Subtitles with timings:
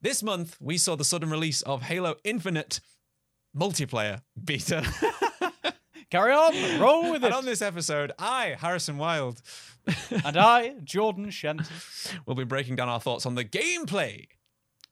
[0.00, 2.80] This month, we saw the sudden release of Halo Infinite
[3.56, 4.84] multiplayer beta.
[6.10, 7.26] Carry on, roll with it.
[7.26, 9.42] and on this episode, I, Harrison Wild,
[10.24, 11.66] and I, Jordan Shenton.
[12.26, 14.26] will be breaking down our thoughts on the gameplay,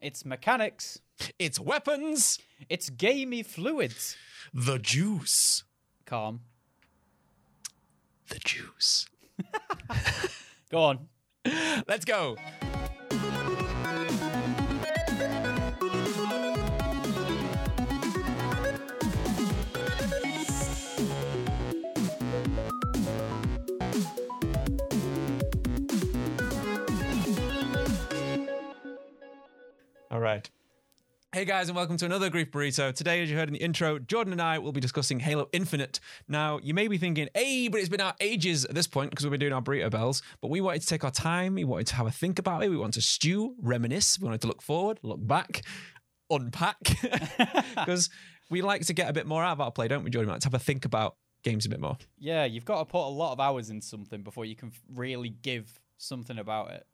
[0.01, 1.01] It's mechanics.
[1.39, 2.39] its weapons,
[2.69, 4.17] It's gamey fluids.
[4.53, 5.65] the juice.
[6.05, 6.41] Calm.
[8.29, 9.07] The juice.
[10.71, 11.09] Go on.
[11.89, 12.37] Let's go.
[30.11, 30.49] All right.
[31.33, 32.95] Hey guys, and welcome to another Grief Burrito.
[32.95, 35.99] Today, as you heard in the intro, Jordan and I will be discussing Halo Infinite.
[36.29, 39.27] Now, you may be thinking, hey, but it's been out ages at this point because
[39.27, 40.23] we've been doing our burrito bells.
[40.41, 41.57] But we wanted to take our time.
[41.57, 42.71] We wanted to have a think about it.
[42.71, 44.21] We wanted to stew, reminisce.
[44.21, 45.63] We wanted to look forward, look back,
[46.31, 46.79] unpack.
[47.75, 48.09] Because
[48.49, 50.29] we like to get a bit more out of our play, don't we, Jordan?
[50.29, 51.99] We like to have a think about games a bit more.
[52.19, 55.29] Yeah, you've got to put a lot of hours in something before you can really
[55.29, 56.87] give something about it.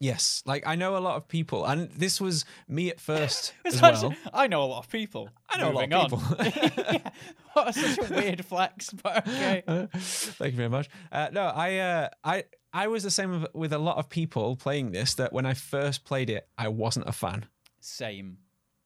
[0.00, 3.82] Yes, like I know a lot of people, and this was me at first as
[3.82, 4.14] well.
[4.32, 5.28] I know a lot of people.
[5.50, 6.36] I know a lot of on.
[6.36, 6.72] people.
[6.92, 7.10] yeah.
[7.52, 9.64] What such a weird flex, but okay.
[9.96, 10.88] Thank you very much.
[11.10, 14.92] Uh, no, I, uh, I, I was the same with a lot of people playing
[14.92, 15.14] this.
[15.14, 17.46] That when I first played it, I wasn't a fan.
[17.80, 18.38] Same.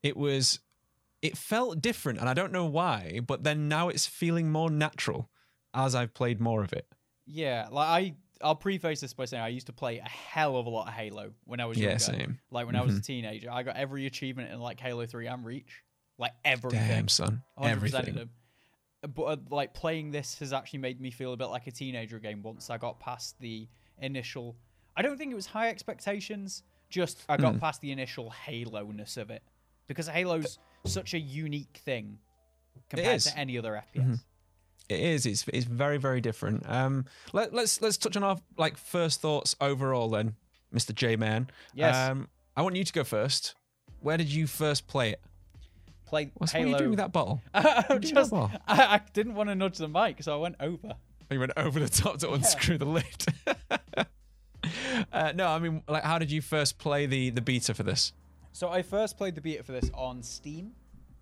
[0.03, 0.61] It was,
[1.21, 3.21] it felt different, and I don't know why.
[3.27, 5.29] But then now it's feeling more natural
[5.75, 6.87] as I've played more of it.
[7.27, 10.67] Yeah, like I, I'll preface this by saying I used to play a hell of
[10.67, 11.99] a lot of Halo when I was Yeah, younger.
[12.05, 12.39] same.
[12.51, 13.03] Like when I was a mm-hmm.
[13.03, 15.83] teenager, I got every achievement in like Halo Three and Reach,
[16.19, 16.89] like everything.
[16.89, 18.31] Damn, son, 100% of everything.
[19.15, 22.17] But uh, like playing this has actually made me feel a bit like a teenager
[22.17, 22.43] again.
[22.43, 23.69] Once I got past the
[23.99, 24.57] initial,
[24.97, 26.63] I don't think it was high expectations.
[26.89, 27.61] Just I got mm.
[27.61, 29.43] past the initial Halo ness of it
[29.89, 32.19] because Halo's such a unique thing
[32.89, 34.03] compared to any other FPS.
[34.03, 34.15] Mm-hmm.
[34.89, 35.27] It is.
[35.27, 36.65] It's it's very very different.
[36.69, 40.35] Um, let, let's let's touch on our like first thoughts overall then,
[40.75, 40.95] Mr.
[40.95, 41.49] J Man.
[41.75, 41.97] Yes.
[41.97, 43.55] Um, I want you to go first.
[44.01, 45.21] Where did you first play it?
[46.07, 47.41] Play What's, what are you doing with that bottle?
[47.55, 48.33] I, just?
[48.33, 50.95] I, I didn't want to nudge the mic, so I went over.
[51.31, 53.27] You went over the top to unscrew the lid.
[55.13, 58.13] uh, no, I mean, like, how did you first play the the beta for this?
[58.53, 60.73] So I first played the beta for this on Steam,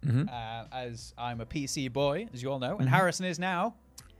[0.04, 0.28] Mm-hmm.
[0.28, 3.74] uh, as I'm a PC boy, as you all know, and Harrison is now.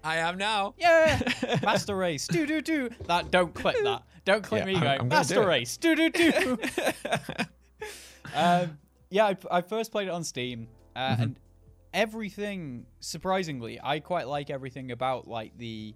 [0.05, 0.75] I am now.
[0.79, 1.21] Yeah,
[1.63, 2.91] Master Race, do do do.
[3.07, 4.03] That don't click that.
[4.25, 5.47] Don't click Yeah, me I'm- going I'm Master do.
[5.47, 6.59] Race, do do do.
[8.35, 8.79] um,
[9.11, 11.23] yeah, I, I first played it on Steam, uh, Mm-hmm.
[11.23, 11.37] and
[11.95, 12.87] everything.
[13.01, 15.95] Surprisingly, I quite like everything about like the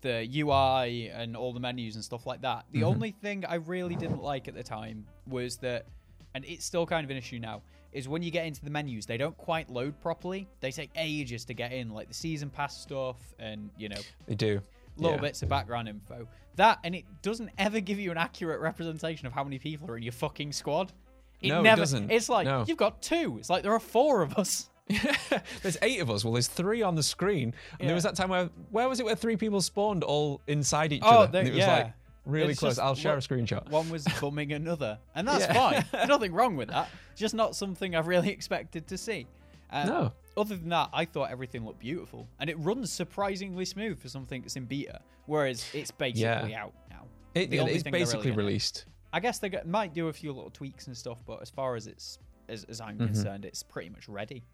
[0.00, 2.58] the UI and all the menus and stuff like that.
[2.66, 2.78] Mm-hmm.
[2.80, 5.86] The only thing I really didn't like at the time was that,
[6.34, 7.62] and it's still kind of an issue now,
[7.92, 10.46] is when you get into the menus, they don't quite load properly.
[10.60, 14.34] They take ages to get in, like the season pass stuff and, you know, They
[14.34, 14.60] do.
[14.96, 15.20] little Yeah.
[15.22, 16.28] bits of background info.
[16.56, 19.96] That, and it doesn't ever give you an accurate representation of how many people are
[19.96, 20.92] in your fucking squad.
[21.40, 22.10] It No, it never, doesn't.
[22.10, 22.64] It's like, No.
[22.66, 23.36] you've got two.
[23.38, 24.68] It's like there are four of us.
[25.62, 26.24] there's eight of us.
[26.24, 27.54] Well, there's three on the screen.
[27.72, 27.86] And Yeah.
[27.86, 31.02] there was that time where where was it where three people spawned all inside each
[31.04, 31.32] Oh, other?
[31.32, 31.76] there- and it was yeah.
[31.76, 31.92] like
[32.28, 32.72] really It's close.
[32.76, 33.68] just- I'll share a screenshot.
[33.70, 35.82] One was bumming another, and that's Yeah.
[35.82, 36.08] fine.
[36.08, 36.88] Nothing wrong with that.
[37.16, 39.26] Just not something I've really expected to see.
[39.70, 40.12] Uh, No.
[40.36, 44.42] Other than that, I thought everything looked beautiful, and it runs surprisingly smooth for something
[44.42, 45.00] that's in beta.
[45.26, 47.04] Whereas it's basically out now.
[47.34, 48.84] It, only it's really basically gonna- released.
[49.12, 51.86] I guess they might do a few little tweaks and stuff, but as far as
[51.86, 52.18] it's
[52.48, 54.44] as, as I'm concerned, it's pretty much ready.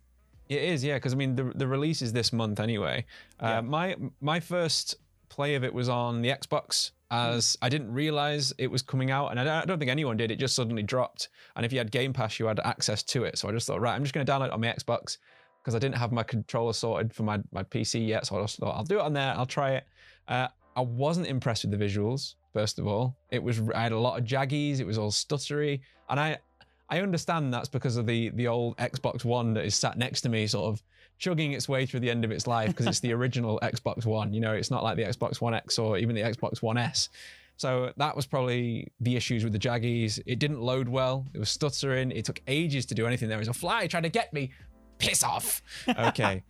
[0.49, 3.05] It is, yeah, because I mean the the release is this month anyway.
[3.41, 3.61] Uh, Yeah.
[3.62, 4.97] My my first
[5.29, 9.29] play of it was on the Xbox, as I didn't realize it was coming out,
[9.29, 10.31] and I don't, I don't think anyone did.
[10.31, 13.39] It just suddenly dropped, and if you had Game Pass, you had access to it.
[13.39, 15.19] So I just thought, right, I'm just going to download it on my Xbox
[15.63, 18.27] because I didn't have my controller sorted for my my PC yet.
[18.27, 19.35] So I just thought I'll do it on there.
[19.37, 19.85] I'll try it.
[20.29, 22.35] Uh, I wasn't impressed with the visuals.
[22.53, 24.81] First of all, it was I had a lot of jaggies.
[24.81, 26.39] It was all stuttery, and I
[26.89, 30.29] I understand that's because of the the old Xbox One that is sat next to
[30.29, 30.83] me, sort of
[31.19, 34.32] chugging its way through the end of its life because it's the original Xbox One.
[34.32, 37.08] You know, it's not like the Xbox One X or even the Xbox One S.
[37.56, 40.20] So that was probably the issues with the jaggies.
[40.26, 41.26] It didn't load well.
[41.34, 42.11] It was stuttering.
[42.11, 43.28] It took ages to do anything.
[43.28, 44.50] There was a fly trying to get me.
[44.99, 45.61] Piss off.
[45.88, 46.44] Okay.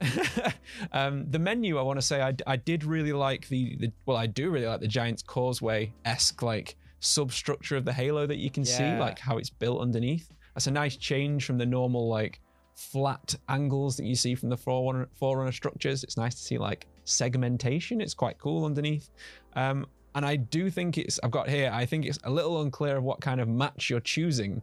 [0.92, 4.16] um, the menu, I want to say, I, I did really like the, the well,
[4.16, 8.50] I do really like the Giant's Causeway esque like substructure of the Halo that you
[8.50, 10.32] can see, like how it's built underneath.
[10.54, 12.40] That's a nice change from the normal like
[12.78, 16.04] flat angles that you see from the Forerunner, Forerunner structures.
[16.04, 18.00] It's nice to see like segmentation.
[18.00, 19.10] It's quite cool underneath.
[19.54, 22.96] Um, and I do think it's, I've got here, I think it's a little unclear
[22.96, 24.62] of what kind of match you're choosing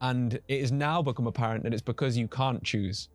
[0.00, 3.08] and it has now become apparent that it's because you can't choose.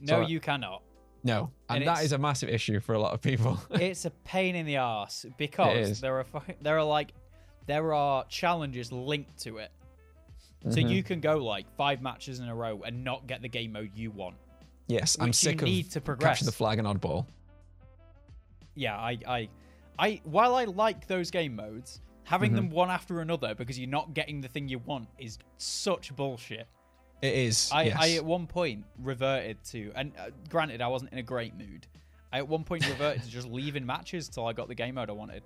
[0.00, 0.82] No, So- you cannot.
[1.22, 3.58] No, and, And that is a massive issue for a lot of people.
[3.72, 6.26] it's a pain in the ass because there are
[6.62, 7.12] there are like
[7.66, 9.72] there are challenges linked to it.
[10.68, 10.88] So Mm-hmm.
[10.88, 13.90] you can go like five matches in a row and not get the game mode
[13.94, 14.36] you want.
[14.88, 16.28] yes, I'm sick need of to progress.
[16.38, 17.26] capture the flag and oddball.
[18.74, 19.48] Yeah, I I
[19.98, 22.56] I while I like those game modes, having Mm-hmm.
[22.56, 26.66] them one after another because you're not getting the thing you want is such bullshit.
[27.22, 27.70] It is.
[27.72, 27.96] I, yes.
[27.98, 31.86] I at one point reverted to, and uh, granted, I wasn't in a great mood.
[32.30, 35.08] I at one point reverted to just leaving matches till I got the game mode
[35.08, 35.42] I wanted.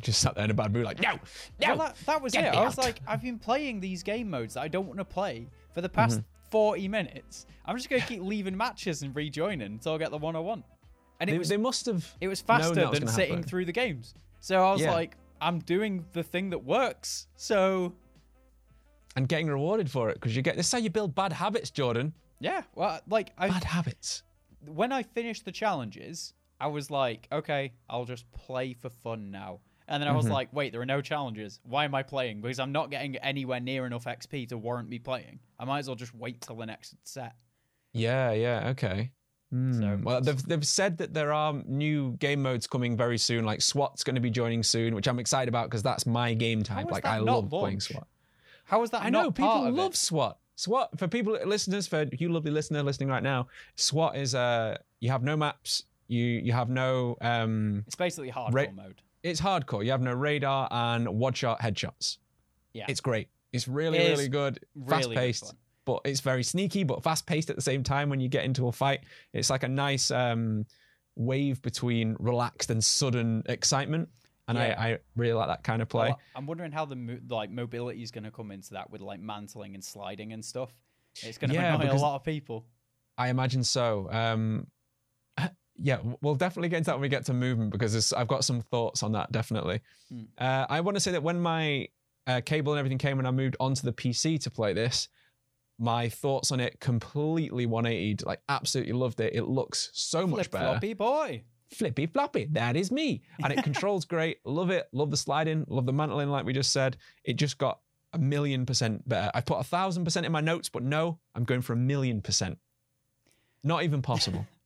[0.00, 1.12] Just sat there in a bad mood, like no,
[1.60, 1.68] no.
[1.68, 2.44] Well, that, that was it.
[2.44, 2.84] I was out.
[2.84, 5.88] like, I've been playing these game modes that I don't want to play for the
[5.88, 6.26] past Mm-hmm.
[6.50, 7.46] 40 minutes.
[7.64, 10.40] I'm just going to keep leaving matches and rejoining until I get the one I
[10.40, 10.64] want.
[11.20, 12.04] And it they, was they must have.
[12.20, 13.48] it was faster was than sitting happen.
[13.48, 14.14] through the games.
[14.40, 14.90] So I was Yeah.
[14.92, 17.28] like, I'm doing the thing that works.
[17.36, 17.94] So
[19.16, 21.70] and getting rewarded for it because you get this is how you build bad habits,
[21.70, 22.12] Jordan.
[22.40, 24.22] yeah, well, like I Bad habits.
[24.66, 29.60] when I finished the challenges, I was like, okay, I'll just play for fun now.
[29.90, 30.34] And then I was Mm-hmm.
[30.34, 31.60] like, wait, there are no challenges.
[31.64, 32.40] Why am I playing?
[32.40, 35.40] Because I'm not getting anywhere near enough XP to warrant me playing.
[35.58, 37.34] I might as well just wait till the next set.
[37.92, 39.10] Yeah, yeah, okay.
[39.50, 39.80] Hmm.
[39.80, 43.44] So- well, they've they've said that there are new game modes coming very soon.
[43.44, 46.62] Like SWAT's going to be joining soon, which I'm excited about because that's my game
[46.62, 46.88] type.
[46.90, 47.82] Like I love playing launch?
[47.88, 48.06] SWAT.
[48.64, 49.96] How is that I know people love it?
[49.96, 50.38] SWAT.
[50.54, 53.48] SWAT for people listeners for you lovely listener listening right now.
[53.74, 55.82] SWAT is uh you have no maps.
[56.06, 59.02] You you have no um It's basically hardcore Ra- mode.
[59.22, 59.84] It's hardcore.
[59.84, 62.18] You have no radar and one shot headshots.
[62.72, 62.86] Yeah.
[62.88, 63.28] It's great.
[63.52, 64.60] It's really It really good.
[64.74, 65.54] really fast paced.
[65.84, 68.10] But it's very sneaky, but fast paced at the same time.
[68.10, 69.00] When you get into a fight,
[69.32, 70.66] it's like a nice um,
[71.16, 74.08] wave between relaxed and sudden excitement,
[74.46, 74.76] and Yeah.
[74.78, 76.08] I, I really like that kind of play.
[76.10, 79.00] Well, I'm wondering how the mo- like mobility is going to come into that with
[79.00, 80.70] like mantling and sliding and stuff.
[81.22, 82.66] It's going to Yeah, annoy a lot of people.
[83.18, 84.08] I imagine so.
[84.12, 84.66] Um,
[85.82, 88.60] yeah, we'll definitely get into that when we get to movement because I've got some
[88.60, 89.80] thoughts on that definitely.
[90.12, 90.22] Hmm.
[90.38, 91.88] Uh, I want to say that when my
[92.26, 95.08] uh, cable and everything came and I moved onto the PC to play this,
[95.78, 98.26] my thoughts on it completely 180'd.
[98.26, 99.34] Like, absolutely loved it.
[99.34, 100.64] It looks so much Flip better.
[100.66, 101.42] floppy boy.
[101.70, 103.22] Flippy floppy, that is me.
[103.42, 104.38] And it controls great.
[104.44, 104.88] Love it.
[104.92, 105.64] Love the sliding.
[105.68, 106.96] Love the mantling, like we just said.
[107.24, 107.78] It just got
[108.12, 109.30] a million percent better.
[109.34, 112.20] I put a thousand percent in my notes, but no, I'm going for a million
[112.20, 112.58] percent.
[113.64, 114.46] Not even possible.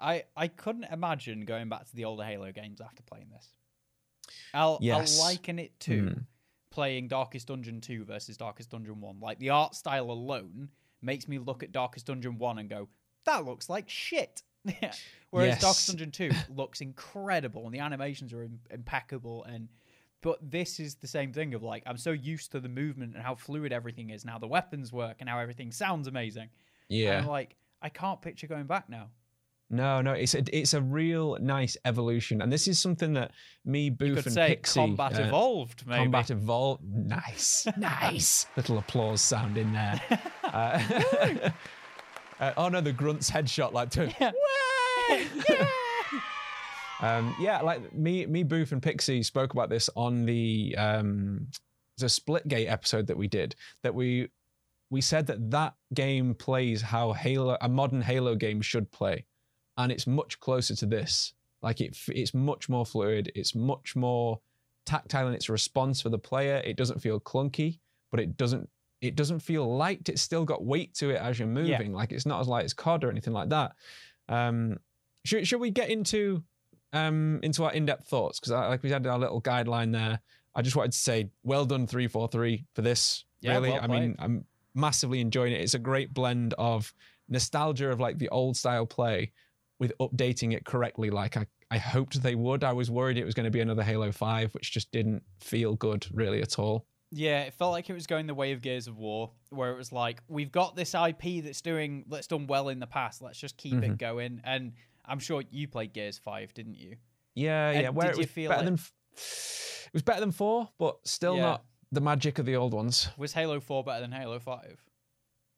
[0.00, 3.48] I I couldn't imagine going back to the older Halo games after playing this.
[4.54, 5.18] I'll Yes.
[5.18, 6.18] I'll liken it to Hmm.
[6.70, 9.20] playing Darkest Dungeon 2 versus Darkest Dungeon 1.
[9.20, 10.70] Like the art style alone
[11.02, 12.88] makes me look at Darkest Dungeon 1 and go,
[13.24, 14.42] that looks like shit.
[15.30, 15.60] Whereas Yes.
[15.60, 19.68] Darkest Dungeon 2 looks incredible and the animations are im- impeccable and
[20.22, 23.22] but this is the same thing of like I'm so used to the movement and
[23.24, 26.50] how fluid everything is and how the weapons work and how everything sounds amazing.
[26.90, 27.18] And Yeah.
[27.20, 29.08] I'm like I can't picture going back now.
[29.72, 33.30] No, no, it's a, it's a real nice evolution, and this is something that
[33.64, 36.02] me, Booth, You could and say Pixie, combat uh, evolved, maybe.
[36.02, 36.82] combat evolved.
[36.84, 38.46] Nice, nice.
[38.56, 40.00] Little applause sound in there.
[40.50, 40.82] Uh,
[42.40, 44.12] uh, oh no, the grunt's headshot like to.
[44.18, 44.32] Yeah.
[47.02, 51.46] Um, yeah, like me, me, Booth, and Pixie spoke about this on the um,
[51.98, 53.54] the Splitgate episode that we did.
[53.84, 54.28] That we
[54.90, 59.24] we said that that game plays how Halo, a modern Halo game should play,
[59.76, 61.32] and it's much closer to this.
[61.62, 63.30] Like it, it's much more fluid.
[63.34, 64.40] It's much more
[64.86, 66.62] tactile in its response for the player.
[66.64, 67.78] It doesn't feel clunky,
[68.10, 68.68] but it doesn't.
[69.00, 70.10] It doesn't feel light.
[70.10, 71.92] It's still got weight to it as you're moving.
[71.94, 73.72] Like it's not as light as COD or anything like that.
[74.28, 74.78] Um,
[75.24, 76.42] should, should we get into
[76.92, 80.20] um, into our in-depth thoughts because like we had our little guideline there.
[80.54, 83.24] I just wanted to say, well done, three four three for this.
[83.40, 85.60] Yeah, really, well I mean, I'm massively enjoying it.
[85.60, 86.92] It's a great blend of
[87.28, 89.32] nostalgia of like the old style play
[89.80, 91.10] with updating it correctly.
[91.10, 92.62] Like I, I hoped they would.
[92.62, 95.74] I was worried it was going to be another Halo Five, which just didn't feel
[95.74, 96.86] good really at all.
[97.12, 99.76] Yeah, it felt like it was going the way of Gears of War, where it
[99.76, 103.20] was like, we've got this IP that's doing that's done well in the past.
[103.20, 103.92] Let's just keep Mm-hmm.
[103.92, 104.40] it going.
[104.44, 106.94] And I'm sure you played Gears Five, didn't you?
[107.34, 107.88] Yeah, And yeah.
[107.88, 108.92] Where did it you was feel better it- than f-
[109.86, 111.42] it was better than four, but still Yeah.
[111.42, 113.08] not the magic of the old ones.
[113.16, 114.84] Was Halo Four better than Halo Five?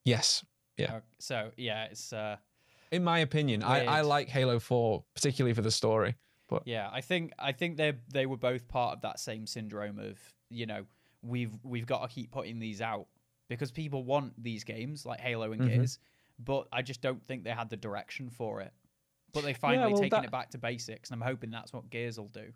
[0.06, 0.44] Yes,
[0.78, 0.94] Yeah.
[0.96, 2.36] Uh, so yeah, it's uh,
[2.92, 6.14] in my opinion, I, I like Halo Four particularly for the story.
[6.48, 6.88] But yeah.
[6.92, 10.18] I think I think they they were both part of that same syndrome of
[10.50, 10.84] you know
[11.22, 13.06] we've we've got to keep putting these out
[13.48, 15.68] because people want these games like Halo and Mhm.
[15.68, 15.98] Gears,
[16.38, 18.72] but I just don't think they had the direction for it.
[19.32, 21.88] But they finally well, taken that- it back to basics, and I'm hoping that's what
[21.90, 22.52] Gears will do.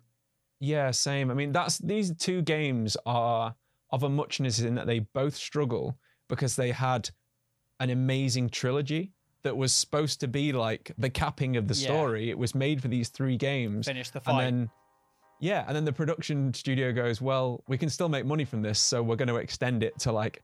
[0.59, 1.29] Yeah, same.
[1.31, 3.55] I mean, that's these two games are
[3.91, 5.97] of a muchness in that they both struggle
[6.29, 7.09] because they had
[7.79, 9.13] an amazing trilogy
[9.47, 11.87] that was supposed to be like the capping of the Yeah.
[11.87, 12.29] story.
[12.29, 13.87] It was made for these three games.
[13.87, 14.69] Finish the and then
[15.39, 18.77] yeah, and then the production studio goes, "Well, we can still make money from this,
[18.79, 20.43] so we're going to extend it to like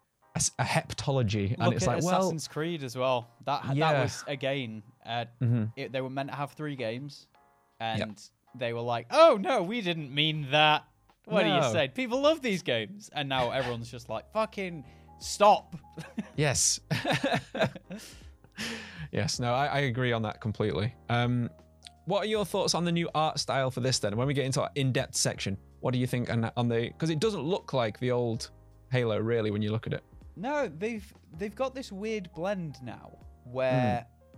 [0.58, 3.28] a heptology." and Look it's at like, well, Assassin's Creed as well.
[3.46, 4.84] That that was again.
[5.06, 5.72] Uh, mhm.
[5.76, 7.28] it, they were meant to have three games,
[7.82, 8.18] and
[8.56, 10.86] they were like, "Oh no, we didn't mean that."
[11.26, 11.88] What do you say?
[11.88, 14.86] People love these games, and now everyone's just like, "Fucking
[15.20, 15.76] stop!"
[16.36, 16.80] Yes.
[19.12, 20.94] yes, no, I, I agree on that completely.
[21.10, 21.50] Um,
[22.06, 24.18] what are your thoughts on the new art style for this then?
[24.18, 27.10] When we get into our in-depth section, what do you think on, on the because
[27.10, 28.50] it doesn't look like the old
[28.92, 30.04] Halo really when you look at it.
[30.36, 34.38] No, they've they've got this weird blend now where Hmm.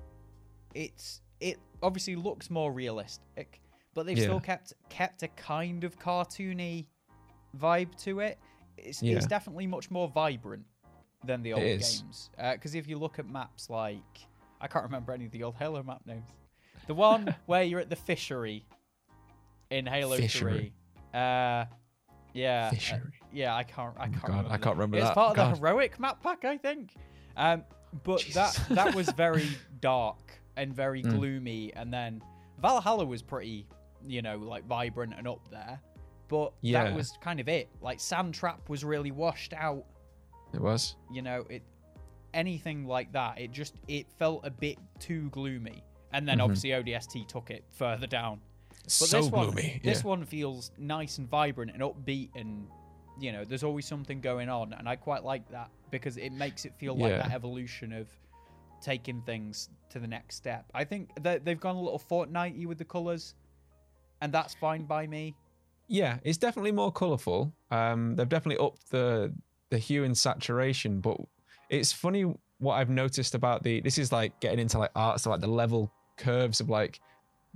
[0.75, 3.61] it's it obviously looks more realistic,
[3.93, 4.23] but they've Yeah.
[4.25, 6.85] still kept kept a kind of cartoony
[7.57, 8.39] vibe to it.
[8.77, 9.15] It's, Yeah.
[9.17, 10.65] it's definitely much more vibrant
[11.25, 12.29] than the old games.
[12.37, 14.03] Because if you look at maps like
[14.61, 16.29] I can't remember any of the old Halo map names.
[16.87, 18.65] The one where you're at the fishery
[19.69, 20.51] in Halo Fishery.
[20.51, 20.73] Three.
[21.13, 21.65] Uh,
[22.33, 22.71] yeah.
[22.93, 22.97] uh,
[23.31, 23.93] yeah, I can't.
[23.97, 24.21] I Oh can't.
[24.21, 25.15] God, remember I can't remember It's that.
[25.15, 25.53] part of God.
[25.55, 26.93] the heroic map pack, I think.
[27.37, 27.63] Um,
[28.03, 28.35] but Jesus.
[28.57, 29.47] that that was very
[29.79, 31.17] dark and very Mm.
[31.17, 32.21] gloomy, and then
[32.61, 33.67] Valhalla was pretty,
[34.07, 35.79] you know, like vibrant and up there.
[36.27, 36.85] But Yeah.
[36.85, 37.69] that was kind of it.
[37.81, 39.83] Like Sandtrap was really washed out.
[40.55, 40.95] It was.
[41.11, 41.61] You know, it
[42.33, 43.39] anything like that.
[43.39, 45.83] It just it felt a bit too gloomy.
[46.13, 46.43] And then Mhm.
[46.43, 48.39] obviously ODST took it further down.
[48.83, 49.81] But so this one, gloomy.
[49.83, 52.67] this one feels nice and vibrant and upbeat, and
[53.19, 56.65] you know, there's always something going on, and I quite like that because it makes
[56.65, 57.17] it feel like Yeah.
[57.19, 58.09] that evolution of
[58.81, 60.65] taking things to the next step.
[60.73, 63.33] I think that they've gone a little Fortnite with the colors,
[64.21, 65.33] and that's fine by me.
[65.87, 67.53] Yeah, it's definitely more colourful.
[67.71, 69.33] Um, they've definitely upped the
[69.75, 71.17] the hue and saturation, but
[71.69, 72.23] it's funny
[72.59, 73.81] what I've noticed about the.
[73.81, 77.01] This is like getting into like art, so like the level curves of like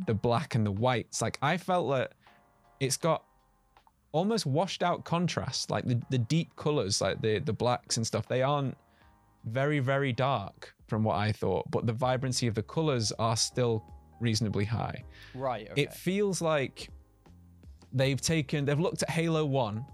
[0.05, 1.21] the black and the whites.
[1.21, 2.11] Like I felt that
[2.81, 3.23] it's got
[4.11, 8.27] almost washed out contrast, like the the deep colours, like the the blacks and stuff.
[8.27, 8.75] They aren't
[9.45, 13.85] very very dark from what I thought, but the vibrancy of the colours are still
[14.19, 15.01] reasonably high
[15.33, 15.69] Right.
[15.71, 15.83] Okay.
[15.83, 16.89] it feels like
[17.93, 19.85] they've taken they've looked at halo 1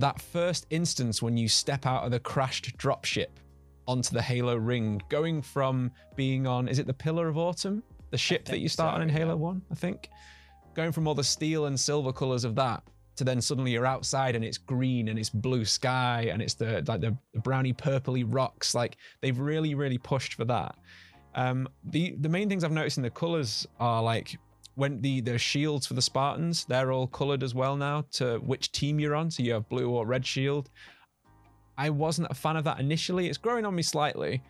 [0.00, 3.28] that first instance when you step out of the crashed dropship
[3.86, 7.82] onto the halo ring going from being on is it the pillar of autumn?
[8.10, 9.34] The ship that you start so, on in halo yeah.
[9.34, 10.08] 1 i think.
[10.74, 12.82] Going from all the steel and silver colors of that
[13.16, 16.82] to then suddenly you're outside and it's green and it's blue sky and it's the
[16.86, 18.74] like the browny purpley rocks.
[18.74, 20.74] Like they've really really pushed for that.
[21.34, 24.38] Um, the the main things I've noticed in the colors are like
[24.80, 28.72] when the the shields for the Spartans they're all colored as well now to which
[28.72, 29.30] team you're on.
[29.30, 30.70] So you have blue or red shield.
[31.76, 33.28] I wasn't a fan of that initially.
[33.28, 34.42] It's growing on me slightly,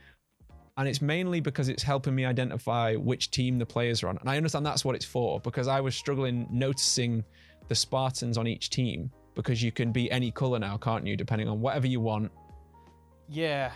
[0.76, 4.18] and it's mainly because it's helping me identify which team the players are on.
[4.18, 7.24] And I understand that's what it's for because I was struggling noticing
[7.68, 11.16] the Spartans on each team because you can be any color now, can't you?
[11.16, 12.30] Depending on whatever you want.
[13.28, 13.72] yeah.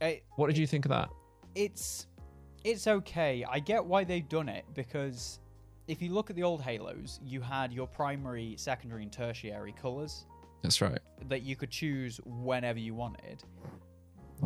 [0.00, 1.08] It, What did you think of that?
[1.54, 2.06] it's
[2.64, 3.44] it's okay.
[3.48, 5.38] I get why they've done it because
[5.88, 10.26] if you look at the old Halos, you had your primary, secondary, and tertiary colors
[10.62, 10.98] That's right.
[11.28, 13.42] that you could choose whenever you wanted.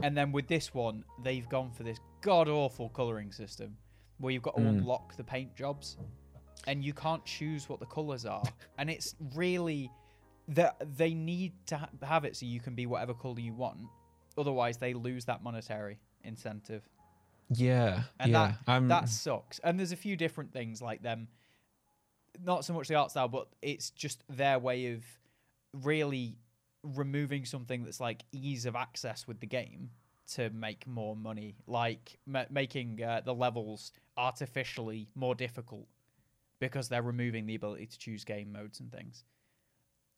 [0.02, 3.76] And then with this one, they've gone for this god awful coloring system
[4.18, 4.68] where you've got to Mm.
[4.68, 5.96] unlock the paint jobs
[6.66, 8.42] and you can't choose what the colors are.
[8.78, 9.90] and it's really
[10.48, 13.78] that they need to ha- have it so you can be whatever color you want.
[14.36, 16.86] Otherwise, they lose that monetary incentive.
[17.50, 18.54] Yeah, And yeah.
[18.66, 19.58] I'm, That sucks.
[19.60, 21.28] And there's a few different things like them.
[22.44, 25.04] Not so much the art style, but it's just their way of
[25.82, 26.36] really
[26.82, 29.90] removing something that's like ease of access with the game
[30.34, 35.88] to make more money, like ma- making uh, the levels artificially more difficult
[36.60, 39.24] because they're removing the ability to choose game modes and things.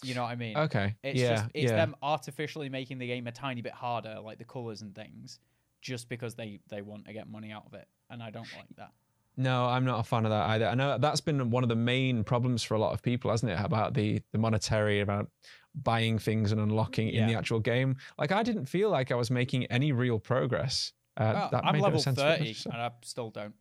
[0.02, 0.56] You know what I mean?
[0.56, 0.96] okay.
[1.02, 1.76] It's yeah, just it's yeah.
[1.76, 5.38] them artificially making the game a tiny bit harder, like the colors and things,
[5.82, 8.74] just because they they want to get money out of it, and I don't like
[8.76, 8.92] that.
[9.36, 10.66] No, I'm not a fan of that either.
[10.68, 13.50] I know that's been one of the main problems for a lot of people, hasn't
[13.52, 13.58] it?
[13.62, 15.30] About the the monetary, about
[15.74, 17.96] buying things and unlocking in the actual game.
[18.18, 20.92] Like I didn't feel like I was making any real progress.
[21.16, 22.52] Uh, Well, that I'm made no level sense to me.
[22.54, 23.54] thirty, and I still don't.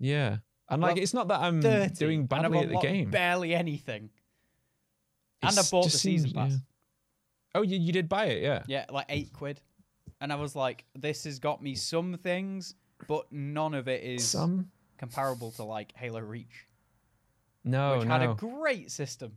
[0.00, 3.10] Yeah, and like it's not that I'm 30, doing badly at the game.
[3.10, 4.10] Barely anything.
[5.42, 6.52] and I bought the season seems- pass.
[6.52, 6.58] yeah.
[7.56, 8.64] Oh, you, you did buy it, yeah.
[8.66, 9.60] Yeah, like eight quid,
[10.20, 12.74] and I was like, "This has got me some things,
[13.08, 16.66] but none of it is Some comparable to like Halo Reach,
[17.64, 18.12] no, which no.
[18.12, 19.32] had a great system."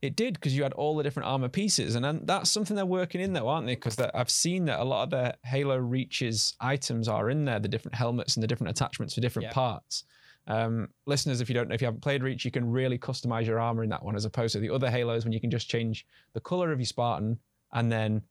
[0.00, 2.86] It did because you had all the different armor pieces, and then that's something they're
[2.86, 3.74] working in though, aren't they?
[3.74, 7.68] Because I've seen that a lot of the Halo Reaches items are in there, the
[7.68, 9.52] different helmets and the different attachments for different Yeah.
[9.54, 10.04] parts.
[10.46, 13.46] Um, listeners, if you don't know, if you haven't played Reach, you can really customize
[13.46, 15.68] your armor in that one, as opposed to the other Halos when you can just
[15.68, 17.38] change the color of your Spartan,
[17.72, 18.22] and then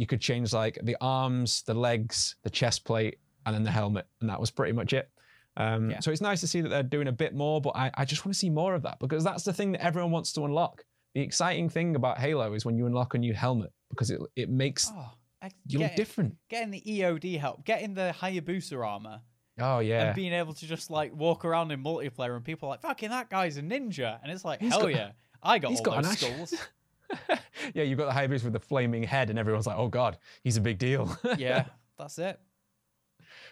[0.00, 4.06] you could change like the arms, the legs, the chest plate, and then the helmet,
[4.20, 5.10] and that was pretty much it.
[5.56, 6.00] Um, Yeah.
[6.00, 8.24] So it's nice to see that they're doing a bit more, but I, I just
[8.24, 10.84] want to see more of that because that's the thing that everyone wants to unlock.
[11.14, 14.48] The exciting thing about Halo is when you unlock a new helmet because it it
[14.48, 15.10] makes Oh,
[15.42, 16.36] I- you look different.
[16.48, 19.20] getting the EOD help, getting the Hayabusa armor,
[19.58, 22.72] Oh yeah, and being able to just like walk around in multiplayer, and people are
[22.72, 25.10] like, "Fucking that guy's a ninja," and it's like, He's "Hell got- yeah,
[25.42, 26.54] I got all got those skulls."
[27.74, 27.82] yeah.
[27.82, 30.60] You've got the Hayabusa with the flaming head, and everyone's like, "Oh god, he's a
[30.60, 31.66] big deal." yeah,
[31.98, 32.38] that's it.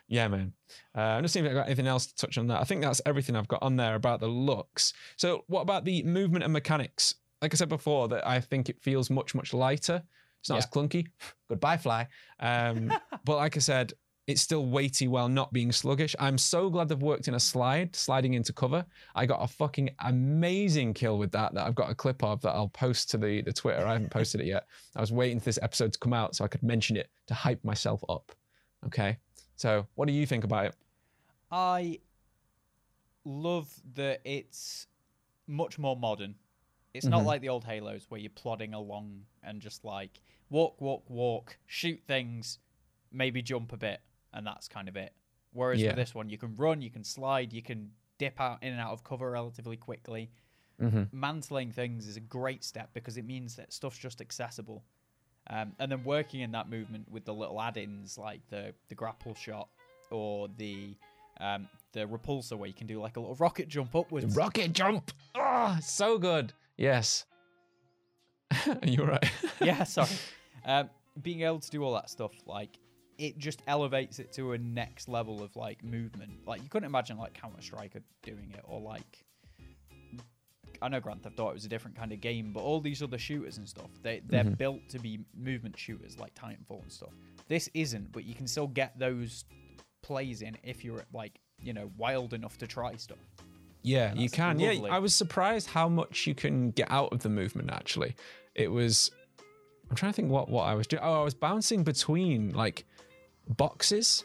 [0.08, 0.52] Yeah, man.
[0.96, 2.60] Uh, I'm just seeing if I've got anything else to touch on that.
[2.60, 4.92] I think that's everything I've got on there about the looks.
[5.16, 7.14] So, what about the movement and mechanics?
[7.42, 10.02] Like I said before, that I think it feels much, much lighter.
[10.40, 10.58] It's not Yeah.
[10.58, 11.06] as clunky.
[11.48, 12.08] Goodbye, fly.
[12.40, 12.92] Um,
[13.24, 13.92] but like I said,
[14.28, 16.14] it's still weighty while not being sluggish.
[16.20, 18.84] I'm so glad they've worked in a slide, sliding into cover.
[19.14, 22.50] I got a fucking amazing kill with that that I've got a clip of that
[22.50, 23.86] I'll post to the, the Twitter.
[23.86, 24.66] I haven't posted it yet.
[24.94, 27.34] I was waiting for this episode to come out so I could mention it to
[27.34, 28.30] hype myself up.
[28.84, 29.16] Okay.
[29.56, 30.76] So, what do you think about it?
[31.50, 31.98] I
[33.24, 34.86] love that it's
[35.46, 36.34] much more modern.
[36.92, 37.26] It's not Mhm.
[37.26, 40.20] like the old Halos where you're plodding along and just like
[40.50, 42.58] walk, walk, walk, shoot things,
[43.10, 44.00] maybe jump a bit,
[44.32, 45.12] and that's kind of it.
[45.52, 45.88] Whereas Yeah.
[45.88, 48.80] with this one, you can run, you can slide, you can dip out in and
[48.80, 50.30] out of cover relatively quickly.
[50.80, 51.04] Mm-hmm.
[51.12, 54.84] Mantling things is a great step because it means that stuff's just accessible.
[55.50, 59.34] Um, and then working in that movement with the little add-ins like the the grapple
[59.34, 59.68] shot
[60.10, 60.94] or the
[61.40, 64.36] um, the repulsor where you can do like a little rocket jump upwards.
[64.36, 65.10] Rocket jump.
[65.34, 66.52] Oh, so good.
[66.76, 67.24] Yes.
[68.84, 69.30] You're right.
[69.60, 70.08] yeah, sorry.
[70.64, 70.90] Um,
[71.22, 72.78] being able to do all that stuff, like
[73.18, 76.46] it just elevates it to a next level of like movement.
[76.46, 79.24] Like you couldn't imagine like Counter Striker doing it, or like
[80.80, 83.18] I know Grand Theft Auto was a different kind of game, but all these other
[83.18, 84.58] shooters and stuff, they they're Mhm.
[84.58, 87.12] built to be movement shooters like Titanfall and stuff.
[87.48, 89.44] This isn't, but you can still get those
[90.02, 93.18] plays in if you're like you know wild enough to try stuff.
[93.82, 94.60] Yeah, you can.
[94.60, 94.70] Yeah.
[94.90, 97.70] I was surprised how much you can get out of the movement.
[97.70, 98.14] Actually,
[98.54, 99.10] it was.
[99.90, 101.02] I'm trying to think what what I was doing.
[101.02, 102.84] Oh, I was bouncing between like
[103.56, 104.24] boxes,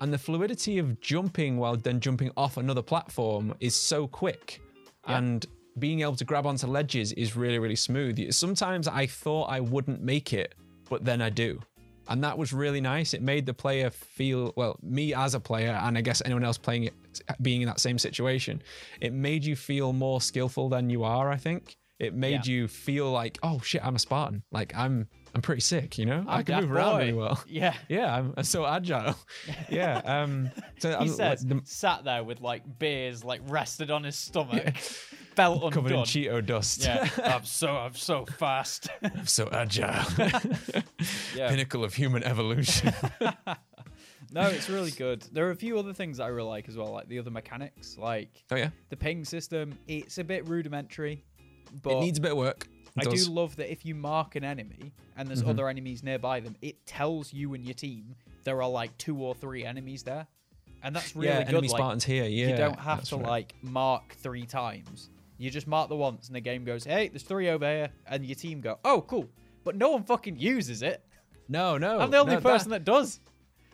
[0.00, 4.60] and the fluidity of jumping while then jumping off another platform is so quick,
[5.08, 5.18] Yeah.
[5.18, 5.46] and
[5.78, 8.32] being able to grab onto ledges is really really smooth.
[8.32, 10.54] Sometimes I thought I wouldn't make it,
[10.88, 11.60] but then I do.
[12.08, 13.14] And that was really nice.
[13.14, 16.56] It made the player feel, well, me as a player, and I guess anyone else
[16.56, 16.94] playing it,
[17.42, 18.62] being in that same situation,
[19.00, 21.76] it made you feel more skillful than you are, I think.
[21.98, 22.52] It made Yeah.
[22.52, 24.42] you feel like, oh shit, I'm a Spartan.
[24.52, 26.24] Like I'm I'm pretty sick, you know?
[26.26, 27.42] i I'm can that move around really well.
[27.48, 27.74] Yeah.
[27.88, 29.16] Yeah, I'm, I'm so agile.
[29.70, 29.98] yeah.
[30.04, 34.16] Um so He I'm, like, the- sat there with like beers like rested on his
[34.16, 34.74] stomach,
[35.34, 36.00] belt covered in.
[36.00, 36.82] Cheeto dust.
[36.84, 38.88] Yeah, I'm so I'm so fast.
[39.02, 40.04] I'm so agile.
[41.34, 41.48] Yeah.
[41.50, 42.92] Pinnacle of human evolution.
[44.32, 45.22] no, it's really good.
[45.32, 47.30] There are a few other things that I really like as well, like the other
[47.30, 48.70] mechanics, like oh yeah.
[48.90, 49.78] the ping system.
[49.86, 51.24] It's a bit rudimentary,
[51.82, 52.68] but it needs a bit of work.
[52.96, 53.26] It I does.
[53.26, 55.48] do love that if you mark an enemy and there's Mhm.
[55.50, 59.34] other enemies nearby them, it tells you and your team there are like two or
[59.34, 60.26] three enemies there,
[60.82, 61.48] and that's really yeah, good.
[61.54, 62.24] enemy like, Spartans here.
[62.24, 62.48] Yeah.
[62.48, 63.26] you don't have to right.
[63.26, 65.10] like mark three times.
[65.38, 68.24] You just mark the once, and the game goes, "Hey, there's three over here," and
[68.24, 69.28] your team go, "Oh, cool."
[69.64, 71.02] But no one fucking uses it.
[71.48, 71.98] No, no.
[71.98, 73.20] I'm the only no, that- person that does.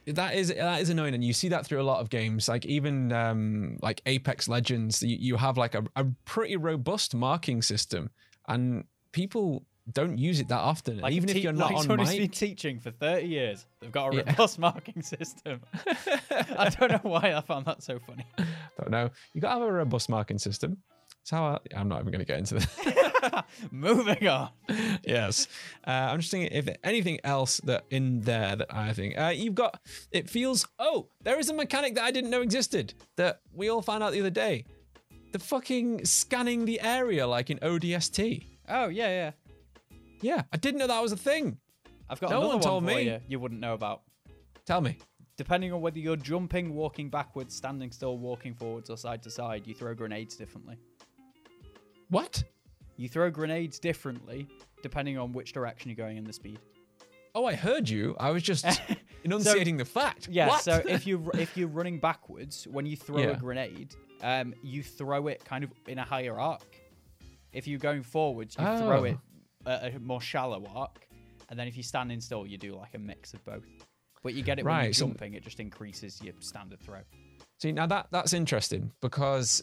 [0.06, 2.66] That is that is annoying and you see that through a lot of games like
[2.66, 8.10] even um like apex legends you, you have like a, a pretty robust marking system
[8.48, 11.98] and people don't use it that often Like even te- if you're not like on
[11.98, 14.22] who's been teaching for 30 years, they've got a Yeah.
[14.28, 15.60] robust marking system.
[16.30, 18.24] I don't know why I found that so funny.
[18.78, 20.78] don't know you gotta have a robust marking system
[21.22, 22.66] it's how I, i'm not even gonna get into this
[23.70, 24.50] Moving on.
[25.04, 25.48] yes
[25.87, 29.54] uh, i'm just thinking if anything else that in there that i think uh, you've
[29.54, 29.80] got
[30.11, 33.82] it feels oh there is a mechanic that i didn't know existed that we all
[33.82, 34.64] found out the other day
[35.32, 39.30] the fucking scanning the area like in odst Oh yeah, yeah.
[40.20, 41.58] Yeah, I didn't know that was a thing.
[42.08, 43.02] I've got No another one one told for me.
[43.04, 43.20] you.
[43.26, 44.02] You wouldn't know about.
[44.64, 44.98] Tell me.
[45.37, 49.66] Depending on whether you're jumping, walking backwards, standing still, walking forwards, or side to side,
[49.66, 50.76] you throw grenades differently.
[52.12, 52.44] What?
[52.96, 54.46] You throw grenades differently
[54.83, 56.59] depending on which direction you're going in the speed.
[57.35, 58.14] Oh, I heard you.
[58.20, 58.66] I was just
[59.25, 60.29] enunciating the fact.
[60.31, 60.48] Yeah.
[60.48, 60.62] What?
[60.62, 63.29] So if you if you're running backwards when you throw Yeah.
[63.31, 66.77] a grenade, um, you throw it kind of in a higher arc.
[67.53, 69.05] If you're going forwards, you throw Oh.
[69.05, 69.16] it
[69.66, 71.07] at a more shallow arc,
[71.48, 73.64] and then if you're standing still, you do like a mix of both.
[74.22, 77.01] But you get it when you're Right, so- jumping; it just increases your standard throw.
[77.61, 79.62] See, now that that's interesting because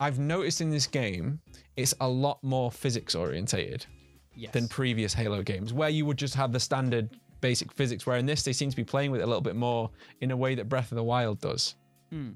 [0.00, 1.40] I've noticed in this game
[1.76, 3.86] it's a lot more physics orientated
[4.34, 4.52] Yes.
[4.52, 8.06] than previous Halo games, where you would just have the standard basic physics.
[8.06, 10.30] Where in this, they seem to be playing with it a little bit more in
[10.30, 11.74] a way that Breath of the Wild does.
[12.10, 12.30] Hmm.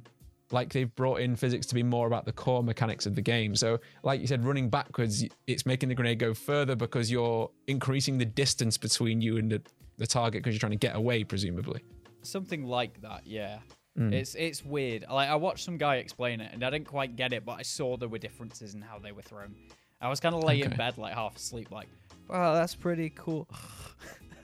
[0.50, 3.54] Like they've brought in physics to be more about the core mechanics of the game.
[3.54, 8.18] So, like you said, running backwards, it's making the grenade go further because you're increasing
[8.18, 9.62] the distance between you and the,
[9.98, 11.82] the target because you're trying to get away, presumably.
[12.22, 13.58] Something like that, yeah.
[13.96, 14.12] Hmm.
[14.12, 15.04] It's it's weird.
[15.10, 17.62] Like I watched some guy explain it, and I didn't quite get it, but I
[17.62, 19.54] saw there were differences in how they were thrown.
[20.00, 21.88] I was kind of laying in bed, like half asleep, like,
[22.28, 23.48] "Wow, that's pretty cool."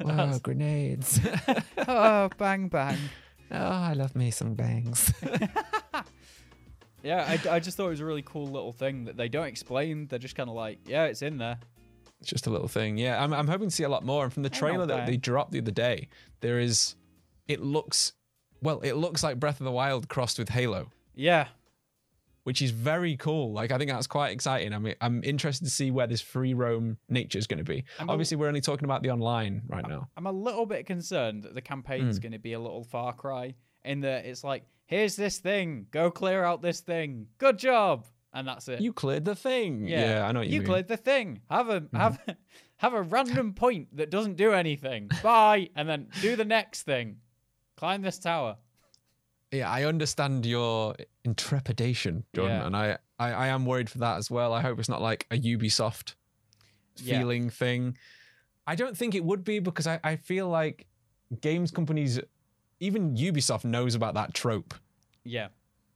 [0.01, 1.19] Wow, grenades.
[1.89, 2.97] oh, bang bang.
[3.51, 5.13] oh, I love me some bangs.
[7.03, 9.47] Yeah, I, I just thought it was a really cool little thing that they don't
[9.47, 10.07] explain.
[10.09, 11.59] They're just kind of like, "Yeah, it's in there."
[12.21, 12.99] It's just a little thing.
[12.99, 14.25] Yeah, I'm, I'm hoping to see a lot more.
[14.25, 16.09] And from the trailer that they dropped the other day,
[16.41, 16.97] there is,
[17.47, 18.13] it looks,
[18.61, 21.49] well, it looks like Breath of the Wild crossed with Halo, Yeah,
[22.45, 23.53] which is very cool.
[23.53, 24.73] Like, I think that's quite exciting.
[24.73, 27.85] I mean, I'm interested to see where this free roam nature is going to be.
[27.99, 30.09] I'm a- Obviously, we're only talking about the online right now.
[30.17, 32.23] I'm a little bit concerned that the campaign's Hmm.
[32.23, 36.11] going to be a little Far Cry in that it's like, "Here's this thing, go
[36.11, 38.81] clear out this thing, good job," and that's it.
[38.81, 39.87] You cleared the thing.
[39.87, 40.59] Yeah, I know you, you.
[40.61, 40.67] Mm-hmm.
[40.67, 41.43] cleared the thing.
[41.51, 42.19] Have a have
[42.79, 45.11] have a random point that doesn't do anything.
[45.23, 47.17] Bye, and then do the next thing.
[47.79, 48.57] Climb this tower.
[49.53, 52.67] yeah, I understand your intrepidation, Jordan, Yeah.
[52.67, 54.53] and I, I, I am worried for that as well.
[54.53, 56.15] I hope it's not like a Ubisoft
[56.97, 57.19] Yeah.
[57.19, 57.97] feeling thing.
[58.67, 60.87] I don't think it would be because I, I feel like
[61.41, 62.21] games companies,
[62.81, 64.75] even Ubisoft knows about that trope.
[65.25, 65.49] Yeah.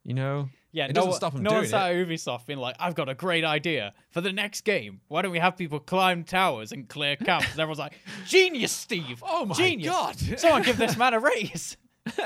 [0.03, 2.57] You know, Yeah, It no, doesn't stop 'em no doing one's sat at Ubisoft being
[2.59, 5.01] like, "I've got a great idea for the next game.
[5.07, 7.93] Why don't we have people climb towers and clear camps?" And everyone's like,
[8.27, 9.21] "Genius, Steve!
[9.25, 9.89] Oh my Genius.
[9.89, 10.15] God.
[10.39, 11.77] Someone give this man a raise!"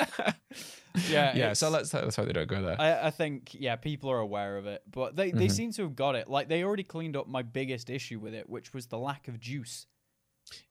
[1.09, 1.53] yeah, yeah.
[1.53, 2.79] So let's let's hope they don't go there.
[2.79, 5.37] I, I think yeah, people are aware of it, but they, Mm-hmm.
[5.39, 6.27] they seem to have got it.
[6.29, 9.39] Like they already cleaned up my biggest issue with it, which was the lack of
[9.39, 9.85] juice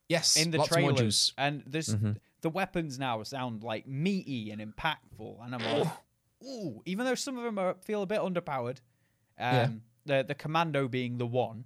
[0.09, 0.99] yes, in the lots more trailers.
[1.01, 1.33] juice.
[1.39, 2.17] And this Mhm.
[2.41, 5.93] the weapons now sound like meaty and impactful, and I'm like,
[6.45, 8.79] ooh, even though some of them are, feel a bit underpowered.
[9.39, 9.69] Um, Yeah.
[10.07, 11.65] The the commando being the one.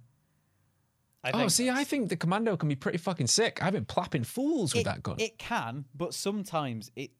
[1.23, 3.61] I Oh, see, I think the commando can be pretty fucking sick.
[3.61, 5.17] I've been plapping fools with it, that gun.
[5.19, 7.11] It can, but sometimes it.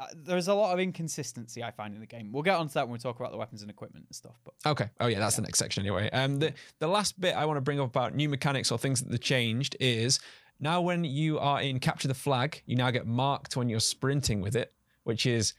[0.00, 2.30] Uh, there's a lot of inconsistency I find in the game.
[2.30, 4.36] We'll get onto that when we talk about the weapons and equipment and stuff.
[4.44, 4.88] But Okay.
[5.00, 6.08] Oh yeah, that's the next section anyway.
[6.12, 9.02] Um, the the last bit I want to bring up about new mechanics or things
[9.02, 10.20] that they changed is
[10.60, 14.40] now when you are in capture the flag, you now get marked when you're sprinting
[14.40, 15.54] with it, which is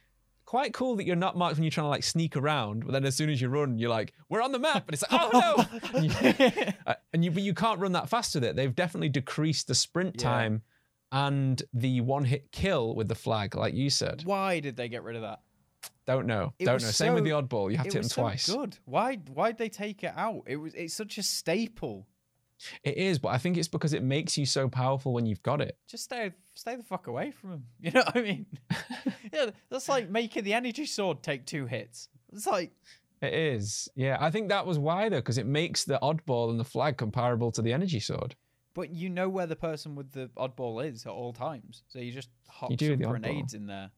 [0.50, 2.84] quite cool that you're not marked when you're trying to like sneak around.
[2.84, 5.04] But then as soon as you run, you're like, we're on the map, and it's
[5.04, 8.44] like, oh no, and you, uh, and you but you can't run that fast with
[8.44, 8.56] it.
[8.56, 10.24] They've definitely decreased the sprint Yeah.
[10.24, 10.62] time
[11.12, 14.24] and the one hit kill with the flag, like you said.
[14.26, 15.42] why did they get rid of that?
[16.08, 16.54] Don't know.
[16.58, 16.88] It Don't know.
[16.90, 17.70] Same with the oddball.
[17.70, 18.46] You have to hit them twice.
[18.46, 18.78] so good.
[18.86, 19.18] Why?
[19.32, 20.42] Why'd they take it out?
[20.48, 20.74] It was.
[20.74, 22.08] It's such a staple.
[22.84, 25.62] It is, but I think it's because it makes you so powerful when you've got
[25.62, 25.78] it.
[25.88, 27.64] Just stay, stay the fuck away from him.
[27.82, 28.46] You know what I mean?
[29.34, 32.10] yeah, that's like making the energy sword take two hits.
[32.34, 32.72] It's like,
[33.22, 33.90] It is.
[33.96, 36.98] Yeah, I think that was why though, because it makes the oddball and the flag
[36.98, 38.36] comparable to the energy sword.
[38.74, 42.12] but you know where the person with the oddball is at all times, so you
[42.12, 43.10] just hop You do some the oddball.
[43.22, 43.92] grenades in there.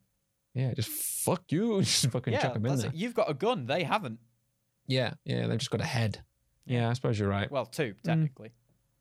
[0.54, 2.88] Yeah, just fuck you, just fucking yeah, chuck them in there.
[2.88, 2.96] it.
[2.96, 3.66] You've got a gun.
[3.68, 4.20] They haven't.
[4.88, 6.24] Yeah, yeah, they've just got a head.
[6.66, 7.50] Yeah, I suppose you're right.
[7.52, 8.30] Well, two Mm.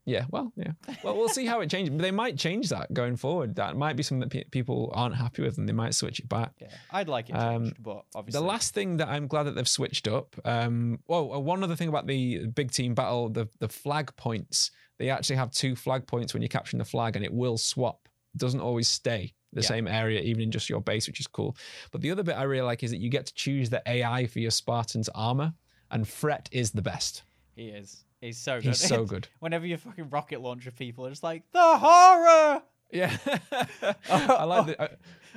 [0.06, 0.72] Yeah, well, yeah.
[1.04, 1.90] Well, we'll see how it changes.
[1.94, 3.54] But they might change that going forward.
[3.56, 6.28] That might be something that pe- people aren't happy with, and they might switch it
[6.28, 6.52] back.
[6.60, 9.54] Yeah, I'd like it Um, changed, but obviously The last thing that I'm glad that
[9.54, 10.34] they've switched up.
[10.44, 14.70] Um, well, uh, one other thing about the big team battle, the the flag points.
[14.98, 18.08] They actually have two flag points when you're capturing the flag, and it will swap.
[18.34, 19.66] It doesn't always stay the Yeah.
[19.68, 21.56] same area, even in just your base, which is cool.
[21.90, 24.26] But the other bit I really like is that you get to choose the AI
[24.26, 25.54] for your Spartan's armor,
[25.90, 27.22] and Fret is the best.
[27.54, 28.04] he is.
[28.20, 28.64] He's so good.
[28.64, 29.28] He's so good.
[29.38, 32.62] Whenever you fucking rocket launcher people, it's like the horror.
[32.92, 33.16] Yeah,
[34.10, 34.82] I like the.
[34.82, 34.88] Uh,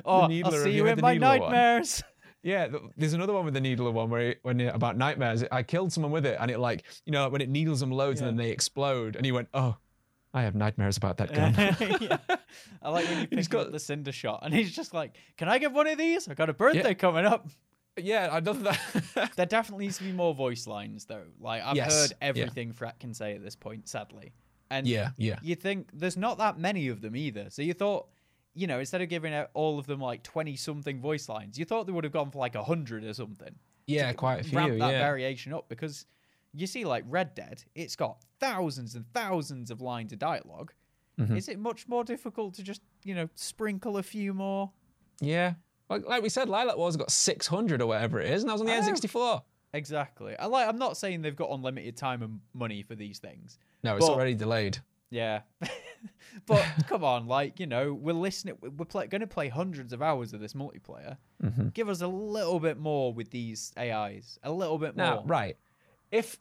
[0.05, 1.39] Oh, I'll see you you in the my Needler one?
[1.51, 2.03] nightmares.
[2.41, 5.45] Yeah, th- there's another one with the needler one where it, when it, about nightmares.
[5.49, 8.19] I killed someone with it, and it like you know when it needles them loads
[8.19, 8.27] Yeah.
[8.27, 9.77] and then they explode, and he went, "Oh,
[10.33, 11.53] I have nightmares about that gun."
[12.01, 12.17] yeah.
[12.81, 15.15] I like when you He's pick got- up the cinder shot and he's just like,
[15.37, 16.27] "Can I get one of these?
[16.27, 17.47] I got a birthday coming up."
[17.97, 19.31] Yeah, I that.
[19.35, 21.25] There definitely needs to be more voice lines though.
[21.39, 22.27] Like I've Yes, heard yeah.
[22.27, 24.33] everything Fret can say at this point, sadly.
[24.71, 27.49] And yeah, yeah, you think there's not that many of them either.
[27.49, 28.07] So you thought,
[28.55, 31.65] you know, instead of giving out all of them like twenty something voice lines, you
[31.65, 33.53] thought they would have gone for like hundred or something.
[33.85, 34.57] yeah, quite a few.
[34.57, 36.05] ramp that Yeah, variation up because
[36.53, 40.71] you see, like Red Dead, it's got thousands and thousands of lines of dialog
[41.19, 41.37] Mhm.
[41.37, 44.71] Is it much more difficult to just, you know, sprinkle a few more?
[45.21, 45.53] Yeah.
[45.93, 48.61] Like, like we said, Lylat Wars got 600 or whatever it is, and I was
[48.61, 48.87] on the I know.
[48.91, 49.41] N64.
[49.73, 50.35] Exactly.
[50.37, 50.67] I like.
[50.67, 53.57] I'm not saying they've got unlimited time and money for these things.
[53.83, 54.77] No, it's But- already delayed.
[55.09, 55.41] Yeah,
[56.47, 58.55] but come on, like you know, we're listening.
[58.61, 61.17] We're play, going to play hundreds of hours of this multiplayer.
[61.43, 61.67] Mm-hmm.
[61.69, 64.39] Give us a little bit more with these AIs.
[64.41, 65.25] A little bit Now, more.
[65.25, 65.57] right.
[66.11, 66.39] If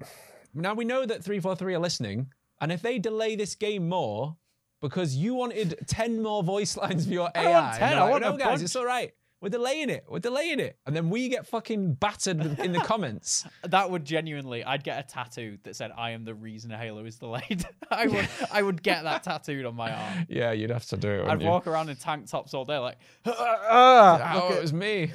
[0.54, 4.36] now we know that 343 are listening, and if they delay this game more
[4.82, 7.42] because you wanted 10 more voice lines for your AI.
[7.42, 9.14] I want 10, and you're I want no, guys, bunch." it's all right.
[9.40, 10.04] We're delaying it.
[10.08, 10.78] We're delaying it.
[10.86, 13.44] And then we get fucking battered in the comments.
[13.64, 14.62] That would genuinely.
[14.62, 18.28] I'd get a tattoo that said, "I am the reason Halo is delayed." I would.
[18.52, 20.26] I would get that tattooed on my arm.
[20.28, 21.26] Yeah, you'd have to do it.
[21.26, 21.48] I'd you?
[21.48, 22.98] walk around in tank tops all day, like.
[23.26, 25.10] Oh, ah, it was me.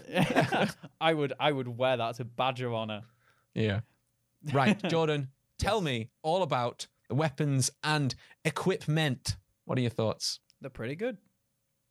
[1.00, 1.32] I would.
[1.40, 3.04] I would wear that as a badge of honor.
[3.54, 3.80] Yeah.
[4.52, 9.38] Right, Jordan, tell me all about the weapons and equipment.
[9.68, 10.40] What are your thoughts?
[10.62, 11.18] They're pretty good.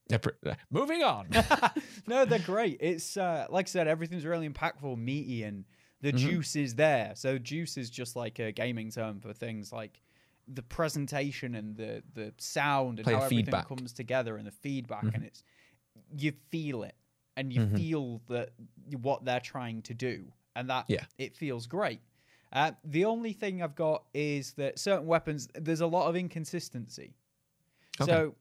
[0.09, 1.29] They're pre- uh, Moving on.
[2.07, 2.79] no, they're great.
[2.81, 5.67] It's uh, like I said, everything's really impactful, meaty, and
[6.01, 6.17] the Mhm.
[6.19, 7.13] juice is there.
[7.17, 10.01] So juice is just like a gaming term for things like
[10.49, 15.05] the presentation and the the sound and Player how everything comes together and the feedback,
[15.05, 15.15] Mhm.
[15.15, 15.43] and it's
[16.17, 16.95] you feel it
[17.37, 17.77] and you Mhm.
[17.77, 18.55] feel that
[19.03, 21.05] what they're trying to do, and that Yeah.
[21.19, 22.01] it feels great.
[22.53, 27.17] Uh, the only thing I've got is that certain weapons, there's a lot of inconsistency.
[28.01, 28.11] Okay.
[28.11, 28.35] So,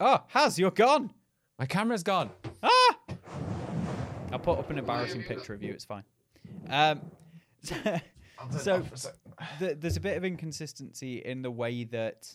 [0.00, 1.12] oh, Has, you're gone.
[1.58, 2.30] My camera's gone.
[2.62, 2.98] Ah!
[4.32, 5.72] I'll put up an embarrassing picture of you.
[5.72, 6.04] It's fine.
[6.68, 7.00] Um,
[8.58, 8.84] so
[9.58, 12.28] th- there's a bit of inconsistency in the way that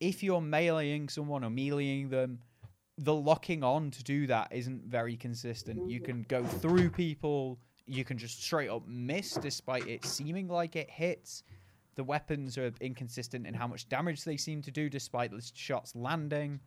[0.00, 2.40] if you're meleeing someone or meleeing them,
[2.98, 5.90] the locking on to do that isn't very consistent.
[5.90, 7.58] You can go through people.
[7.86, 11.42] You can just straight up miss despite it seeming like it hits.
[11.96, 15.94] The weapons are inconsistent in how much damage they seem to do despite the shots
[15.94, 16.60] landing.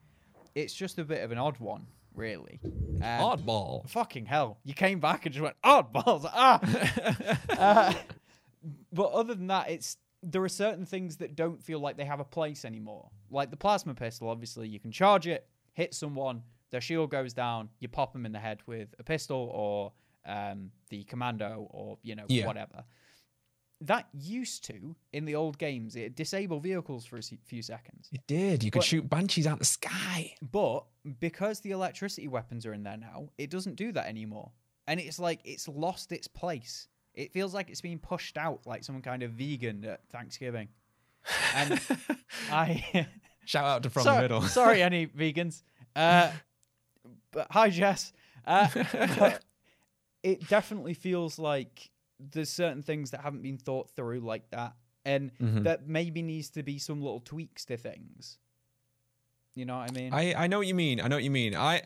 [0.55, 1.85] It's just a bit of an odd one,
[2.15, 2.59] really.
[2.63, 3.89] Um, Oddball.
[3.89, 4.57] Fucking hell.
[4.63, 6.29] You came back and just went, oddballs.
[6.33, 6.59] Ah!
[7.49, 7.93] Uh,
[8.91, 12.19] but other than that, it's there are certain things that don't feel like they have
[12.19, 13.09] a place anymore.
[13.29, 17.69] Like the plasma pistol, obviously, you can charge it, hit someone, their shield goes down,
[17.79, 19.91] you pop them in the head with a pistol or
[20.25, 22.47] um, the commando or you know Yeah.
[22.47, 22.83] whatever.
[23.81, 28.09] That used to in the old games it disable vehicles for a few seconds.
[28.11, 28.63] It did.
[28.63, 30.33] You could But- shoot banshees out the sky.
[30.41, 30.85] But
[31.19, 34.51] because the electricity weapons are in there now, it doesn't do that anymore.
[34.87, 36.87] And it's like it's lost its place.
[37.13, 40.69] It feels like it's being pushed out like some kind of vegan at Thanksgiving.
[41.53, 41.79] And
[42.51, 43.07] I
[43.45, 44.41] Shout out to From sorry, the Middle.
[44.43, 45.61] sorry, any vegans.
[45.95, 46.31] Uh,
[47.31, 48.11] but hi, Jess.
[48.45, 48.67] Uh,
[50.23, 54.73] it definitely feels like there's certain things that haven't been thought through like that,
[55.05, 55.63] and Mhm.
[55.63, 58.39] that maybe needs to be some little tweaks to things.
[59.55, 60.13] You know what I mean?
[60.13, 61.01] I, I know what you mean.
[61.01, 61.55] I know what you mean.
[61.55, 61.81] I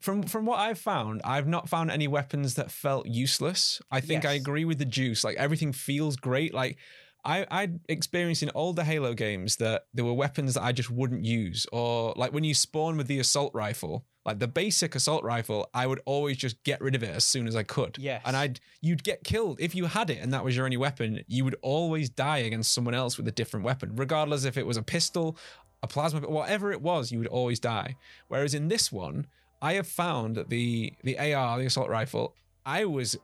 [0.00, 3.80] from from what I've found, I've not found any weapons that felt useless.
[3.90, 5.24] I think I agree with the juice.
[5.24, 6.52] Like everything feels great.
[6.52, 6.78] Like
[7.26, 10.90] I I experienced in all the Halo games that there were weapons that I just
[10.90, 15.24] wouldn't use, or like when you spawn with the assault rifle, like the basic assault
[15.24, 17.96] rifle, I would always just get rid of it as soon as I could.
[17.98, 18.22] Yes.
[18.24, 21.22] and I'd you'd get killed if you had it, and that was your only weapon.
[21.26, 24.76] You would always die against someone else with a different weapon, regardless if it was
[24.76, 25.36] a pistol,
[25.82, 27.96] a plasma, whatever it was, you would always die.
[28.28, 29.26] Whereas in this one,
[29.60, 32.34] I have found that the the AR, the assault rifle,
[32.64, 33.16] I was,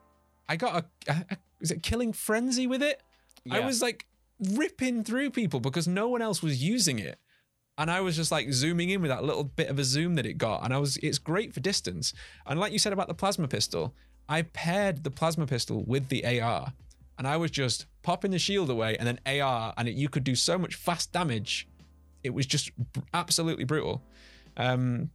[0.48, 3.00] I got a, a, a was it killing frenzy with it?
[3.50, 4.06] I was like
[4.50, 7.18] ripping through people because no one else was using it.
[7.78, 10.26] And I was just like zooming in with that little bit of a zoom that
[10.26, 10.64] it got.
[10.64, 12.12] And I was, it's great for distance.
[12.46, 13.94] And like you said about the plasma pistol,
[14.28, 16.72] I paired the plasma pistol with the AR.
[17.18, 20.24] And I was just popping the shield away and then AR, and it, you could
[20.24, 21.66] do so much fast damage.
[22.22, 22.70] It was just
[23.14, 24.02] absolutely brutal.
[24.56, 25.10] Um,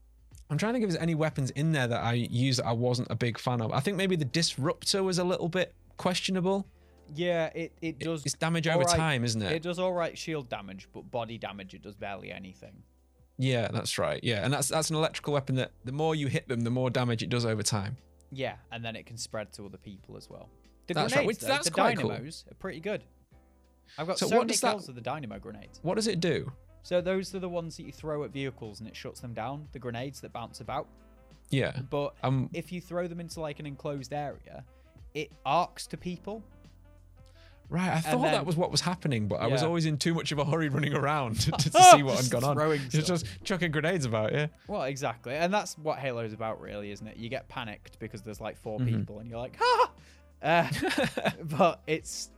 [0.49, 2.71] I'm trying to think if there's any weapons in there that I use that I
[2.71, 3.71] wasn't a big fan of.
[3.71, 6.65] I think maybe the disruptor was a little bit questionable.
[7.15, 8.25] Yeah, it, it does.
[8.25, 8.95] It's damage over right.
[8.97, 9.51] time, isn't it?
[9.51, 12.83] It does all right shield damage, but body damage it does barely anything.
[13.37, 14.19] Yeah, that's right.
[14.23, 16.89] Yeah, and that's that's an electrical weapon that the more you hit them, the more
[16.89, 17.97] damage it does over time.
[18.31, 20.49] Yeah, and then it can spread to other people as well.
[20.87, 22.09] The That's right, grenades, which- though, that's the quite cool.
[22.09, 23.03] dynamos are pretty good.
[23.97, 25.79] I've got So so, what many does that- kills with the dynamo grenades.
[25.81, 26.51] What does it do?
[26.83, 29.67] So those are the ones that you throw at vehicles and it shuts them down.
[29.73, 30.87] The grenades that bounce about.
[31.49, 31.79] Yeah.
[31.89, 32.49] But Um.
[32.53, 34.63] if you throw them into like an enclosed area,
[35.13, 36.43] it arcs to people.
[37.69, 37.89] Right.
[37.89, 40.31] I thought then- that was what was happening, but I was always in too much
[40.31, 42.77] of a hurry running around to, to see what had gone on.
[42.89, 44.31] Just, just chucking grenades about.
[44.33, 44.47] Yeah.
[44.67, 47.17] Well, exactly, and that's what Halo's about, really, isn't it?
[47.17, 48.85] You get panicked because there's like 4 Mhm.
[48.87, 49.91] people, and you're like, ha!
[50.41, 50.69] Uh,
[51.43, 52.29] but it's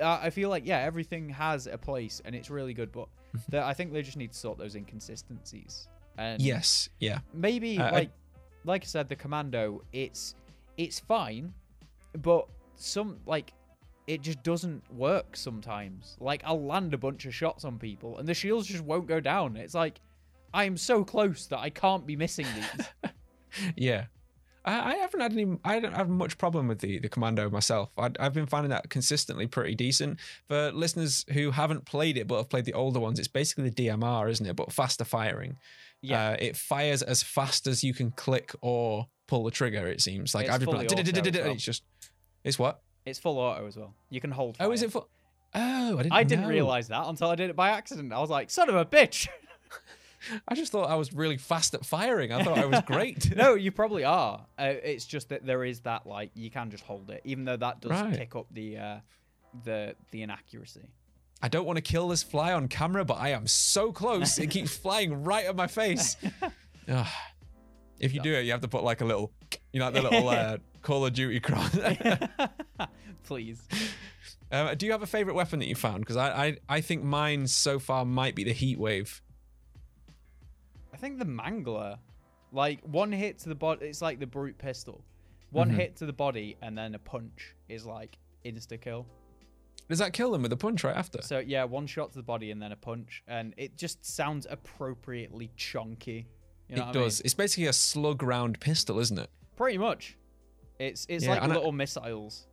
[0.00, 3.08] uh, I feel like yeah, everything has a place and it's really good, but
[3.48, 5.88] the, I think they just need to sort those inconsistencies.
[6.18, 7.20] And yes, yeah.
[7.32, 8.10] maybe Uh, I- like
[8.64, 10.34] like I said, the commando, it's
[10.76, 11.52] it's fine,
[12.22, 13.52] but some like
[14.06, 16.16] it just doesn't work sometimes.
[16.20, 19.20] Like I'll land a bunch of shots on people and the shields just won't go
[19.20, 19.56] down.
[19.56, 20.00] It's like
[20.52, 22.86] I am so close that I can't be missing these.
[23.76, 24.06] Yeah.
[24.64, 25.58] I, I haven't had any.
[25.64, 27.90] I don't have much problem with the the commando myself.
[27.98, 30.18] I, I've been finding that consistently pretty decent.
[30.48, 33.86] For listeners who haven't played it but have played the older ones, it's basically the
[33.88, 34.56] DMR, isn't it?
[34.56, 35.56] But faster firing.
[36.00, 36.30] Yeah.
[36.30, 39.86] Uh, it fires as fast as you can click or pull the trigger.
[39.86, 41.52] It seems like It's I've been fully like, auto as and well.
[41.52, 41.82] it's just,
[42.42, 42.80] it's what?
[43.06, 43.94] It's full auto as well.
[44.10, 44.56] You can hold.
[44.60, 45.08] Oh, is it full?
[45.54, 46.12] Oh, I didn't.
[46.12, 46.50] I didn't know.
[46.50, 48.12] realize that until I did it by accident.
[48.12, 49.28] I was like, son of a bitch.
[50.48, 52.32] I just thought I was really fast at firing.
[52.32, 53.36] I thought I was great.
[53.36, 54.46] no, you probably are.
[54.58, 57.58] Uh, it's just that there is that like you can just hold it, even though
[57.58, 58.16] that does Right.
[58.16, 58.96] pick up the uh,
[59.64, 60.88] the the inaccuracy.
[61.42, 64.38] I don't want to kill this fly on camera, but I am so close.
[64.38, 66.16] It keeps flying right at my face.
[68.00, 69.32] If you do it, you have to put like a little,
[69.72, 71.76] you know, like the little uh, Call of Duty cross.
[73.24, 73.62] Please.
[74.52, 76.00] uh, do you have a favorite weapon that you found?
[76.00, 79.22] Because I, I, I think mine so far might be the heat wave.
[80.92, 81.98] I think the mangler,
[82.52, 85.02] like one hit to the body, it's like the brute pistol.
[85.50, 85.76] One Mhm.
[85.76, 89.06] hit to the body and then a punch is like insta kill.
[89.88, 91.20] Does that kill them with a punch right after?
[91.22, 94.46] So yeah, one shot to the body and then a punch, and it just sounds
[94.48, 96.26] appropriately chunky.
[96.68, 97.04] You know it what I mean?
[97.04, 97.20] does.
[97.20, 99.30] It's basically a slug round pistol, isn't it?
[99.56, 100.16] Pretty much.
[100.78, 102.46] It's it's Yeah, like and I- little missiles.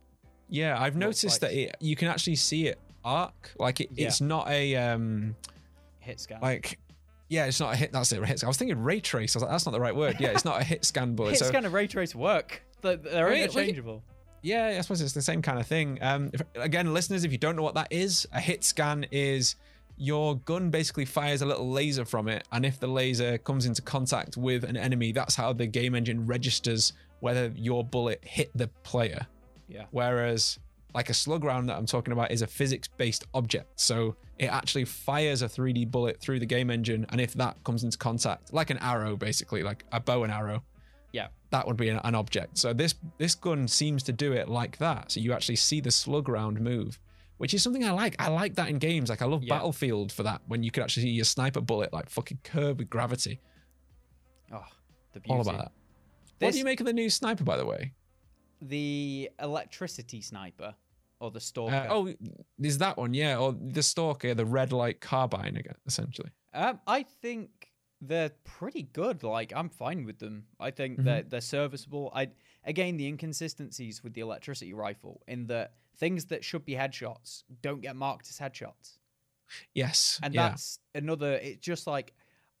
[0.48, 3.52] Yeah, I've noticed like- that it, you can actually see it arc.
[3.58, 4.06] Like it, Yeah.
[4.08, 5.34] it's not a um
[6.00, 6.40] Hit scan.
[6.40, 6.78] like
[7.28, 7.92] yeah, it's not a hit.
[7.92, 8.22] That's it.
[8.22, 8.38] A Hit.
[8.40, 8.46] scan.
[8.46, 9.34] I was thinking ray trace.
[9.34, 10.16] I was like, that's not the right word.
[10.20, 11.30] Yeah, it's not a hit scan bullet.
[11.30, 12.62] hit so scan and ray trace work.
[12.82, 14.02] They're, they're interchangeable.
[14.42, 15.98] Yeah, I suppose it's the same kind of thing.
[16.02, 19.54] Um, if, again, listeners, if you don't know what that is, a hit scan is
[19.96, 23.82] your gun basically fires a little laser from it, and if the laser comes into
[23.82, 28.66] contact with an enemy, that's how the game engine registers whether your bullet hit the
[28.82, 29.26] player.
[29.68, 29.84] Yeah.
[29.92, 30.58] Whereas,
[30.94, 34.84] like a slug round that I'm talking about is a physics-based object, so it actually
[34.86, 38.70] fires a 3D bullet through the game engine, and if that comes into contact, like
[38.70, 40.64] an arrow, basically, like a bow and arrow,
[41.12, 41.28] Yeah.
[41.50, 42.58] that would be an, an object.
[42.58, 45.12] So this this gun seems to do it like that.
[45.12, 46.98] So you actually see the slug round move,
[47.42, 48.14] which is something I like.
[48.20, 49.10] I like that in games.
[49.10, 49.56] Like I love Yeah.
[49.56, 52.88] Battlefield for that when you could actually see your sniper bullet like fucking curve with
[52.88, 53.40] gravity.
[54.52, 54.64] Oh,
[55.12, 55.34] the beauty.
[55.34, 55.72] All about that.
[55.72, 57.94] What This- do you make of the new sniper, by the way?
[58.60, 60.76] The electricity sniper
[61.18, 61.74] or the stalker.
[61.74, 62.14] Uh, oh,
[62.60, 66.30] there's that one, yeah, or the stalker, the red light carbine again, essentially.
[66.54, 69.24] Um, I think they're pretty good.
[69.24, 70.44] Like I'm fine with them.
[70.60, 71.04] I think Mhm.
[71.06, 72.12] that they're serviceable.
[72.14, 72.30] I
[72.64, 77.80] again the inconsistencies with the electricity rifle in that things that should be headshots don't
[77.80, 78.98] get marked as headshots,
[79.74, 81.34] Yes, and yeah, that's another.
[81.34, 82.14] It's just like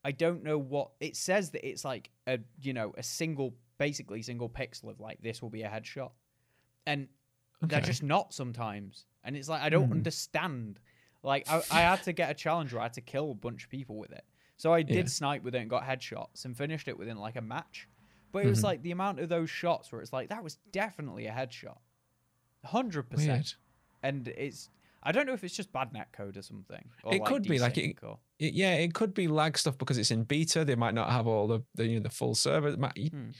[0.04, 4.22] I don't know what it says that it's like a you know a single basically
[4.22, 6.10] single pixel of like this will be a headshot,
[6.86, 7.08] and
[7.62, 9.06] they're just not sometimes.
[9.24, 9.92] And it's like I don't Hmm.
[9.92, 10.80] understand.
[11.22, 13.64] Like I, I had to get a challenge where I had to kill a bunch
[13.64, 14.24] of people with it.
[14.56, 15.04] So I did Yeah.
[15.04, 17.88] snipe with it and got headshots and finished it within like a match.
[18.32, 18.64] But it was Mhm.
[18.64, 21.78] like the amount of those shots where it's like that was definitely a headshot.
[22.64, 23.56] Hundred percent.
[24.02, 24.68] And it's
[25.02, 26.88] I don't know if it's just bad net code or something.
[27.02, 29.98] Or It could be, like, it- or- It- yeah, it could be lag stuff because
[29.98, 30.64] it's in beta.
[30.64, 32.68] They might not have all the the, you know, the full server.
[32.68, 33.30] It might- Hmm.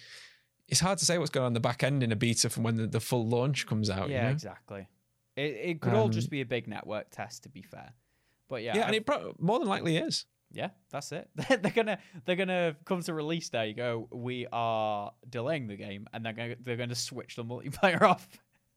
[0.68, 2.62] It's hard to say what's going on in the back end in a beta from
[2.62, 4.08] when the, the full launch comes out.
[4.08, 4.30] yeah, you know?
[4.30, 4.88] exactly.
[5.36, 7.92] It it could all Um, just be a big network test to be fair.
[8.48, 10.26] But yeah, yeah, and I've- it pro- more than likely is.
[10.50, 11.30] Yeah, that's it.
[11.62, 13.68] they're gonna they're gonna come to release day.
[13.68, 18.02] You go, we are delaying the game, and they're gonna they're gonna switch the multiplayer
[18.12, 18.28] off.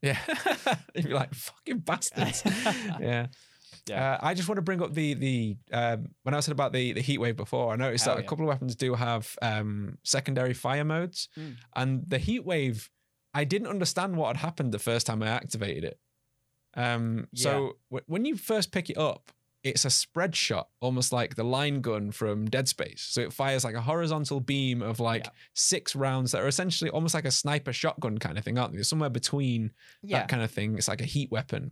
[0.06, 0.18] Yeah,
[0.96, 2.44] you'd be like fucking bastards.
[3.00, 3.28] yeah.
[3.88, 4.14] Yeah.
[4.14, 6.94] Uh, I just want to bring up the the um, when I said about the
[6.94, 7.72] the heat wave before.
[7.74, 11.56] I noticed Oh, that a couple of weapons do have um, secondary fire modes, Mm.
[11.76, 12.90] and the heat wave.
[13.34, 16.00] I didn't understand what had happened the first time I activated it.
[16.76, 19.32] Um, so w- when you first pick it up,
[19.66, 23.02] it's a spread shot, almost like the line gun from Dead Space.
[23.02, 25.32] So it fires like a horizontal beam of like Yeah.
[25.54, 28.84] six rounds that are essentially almost like a sniper shotgun kind of thing, aren't they?
[28.84, 29.72] Somewhere between
[30.04, 30.78] Yeah, that kind of thing.
[30.78, 31.72] It's like a heat weapon.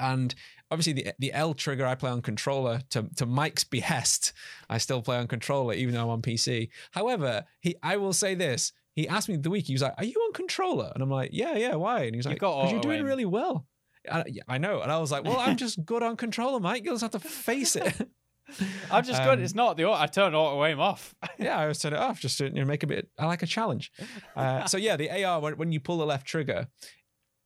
[0.00, 0.34] And
[0.72, 4.32] obviously the the L trigger I play on controller to to Mike's behest.
[4.68, 6.68] I still play on controller even though I'm on PC.
[6.90, 8.72] However, he I will say this.
[8.96, 10.90] He asked me the week, he was like, Are you on controller?
[10.94, 12.02] And I'm like, Yeah, yeah, why?
[12.02, 13.66] And he was like, Because you're doing really well.
[14.10, 14.80] I, I know.
[14.80, 16.84] And I was like, Well, I'm just good on controller, Mike.
[16.84, 17.94] You'll just have to face it.
[18.90, 19.38] I'm just good.
[19.38, 20.00] Um, It's not the auto.
[20.00, 21.14] I turn auto aim off.
[21.38, 23.08] yeah, I was turning it off just to you know, make a bit.
[23.18, 23.90] I like a challenge.
[24.36, 26.68] Uh, so yeah, the AR when, when you pull the left trigger,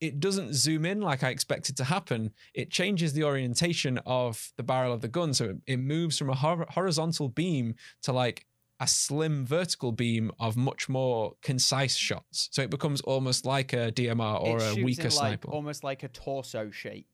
[0.01, 2.33] it doesn't zoom in like I expect it to happen.
[2.55, 5.35] It changes the orientation of the barrel of the gun.
[5.35, 8.45] So it, it moves from a hor- horizontal beam to like
[8.81, 12.49] a slim vertical beam of much more concise shots.
[12.53, 15.49] So it becomes almost like a DMR or a weaker like, sniper.
[15.51, 17.09] almost like a torso shape.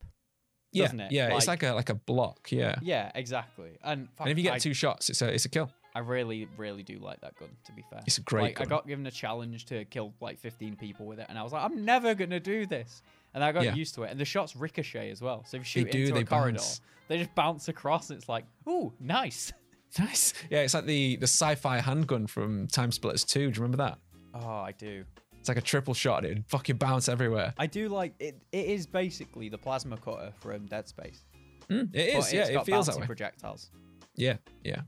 [0.73, 1.13] yeah, doesn't it?
[1.13, 2.51] yeah, it's Like- like a like a block.
[2.53, 3.79] Yeah, Yeah, exactly.
[3.83, 5.71] And, fuck, and if you get I, two shots, it's a it's a kill.
[5.97, 7.51] I really, really do like that gun.
[7.67, 10.41] To be fair, It's a great Like, I got given a challenge to kill like
[10.41, 13.01] 15 people with it, and I was like, I'm never gonna do this.
[13.33, 13.75] And I got Yeah.
[13.75, 14.11] used to it.
[14.11, 15.45] And the shots ricochet as well.
[15.45, 16.81] So if you They shoot do, into they a corridor, bounce.
[17.09, 18.11] they just bounce across.
[18.11, 19.53] And it's like, ooh, nice.
[19.99, 20.35] Nice.
[20.51, 23.39] Yeah, it's like the the sci-fi handgun from Time Splitters 2.
[23.39, 23.99] Do you remember that?
[24.35, 25.05] Oh, I do.
[25.39, 26.25] It's like a triple shot.
[26.25, 27.53] It'd fucking bounce everywhere.
[27.59, 28.41] I do like it.
[28.51, 31.21] It is basically the plasma cutter from Dead Space.
[31.69, 32.25] Mm, it is.
[32.25, 33.07] but Yeah, it feels that way.
[33.07, 33.71] projectiles.
[34.17, 34.81] Yeah, yeah.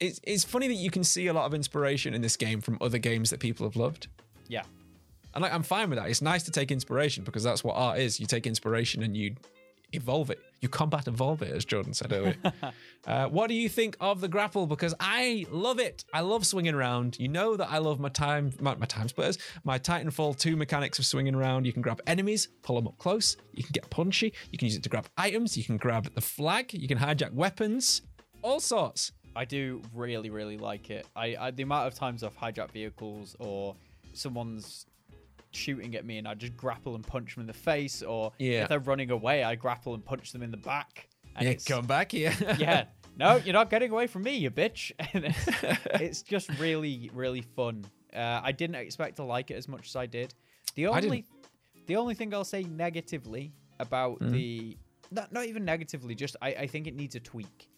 [0.00, 2.78] It's it's funny that you can see a lot of inspiration in this game from
[2.80, 4.08] other games that people have loved.
[4.48, 4.62] Yeah.
[5.34, 6.08] And like, I'm fine with that.
[6.08, 8.18] It's nice to take inspiration because that's what art is.
[8.20, 9.34] You take inspiration and you
[9.96, 10.38] evolve it.
[10.60, 12.36] You combat evolve it, as Jordan said earlier.
[13.06, 14.66] uh, what do you think of the grapple?
[14.66, 16.04] Because I love it.
[16.12, 17.18] I love swinging around.
[17.18, 20.98] You know that I love my time, my, my time splitters, my Titanfall 2 mechanics
[20.98, 21.66] of swinging around.
[21.66, 23.36] You can grab enemies, pull them up close.
[23.52, 24.32] You can get punchy.
[24.50, 25.56] You can use it to grab items.
[25.56, 26.72] You can grab the flag.
[26.72, 28.02] You can hijack weapons.
[28.42, 29.12] All sorts.
[29.34, 31.06] I do really, really like it.
[31.14, 33.76] I, I the amount of times I've hijacked vehicles or
[34.14, 34.86] someone's
[35.56, 38.62] shooting at me and I just grapple and punch them in the face, or Yeah.
[38.64, 41.08] if they're running away, I grapple and punch them in the back.
[41.34, 42.32] And Yeah, come back here.
[42.58, 42.84] yeah,
[43.16, 44.92] no, you're not getting away from me, you bitch.
[45.12, 45.34] And
[46.00, 47.84] it's, just really, really fun.
[48.14, 50.32] Uh, I didn't expect to like it as much as I did.
[50.76, 51.24] The only,
[51.86, 54.30] the only thing I'll say negatively about Mm.
[54.32, 54.76] the,
[55.10, 57.68] not not even negatively, just I, I think it needs a tweak.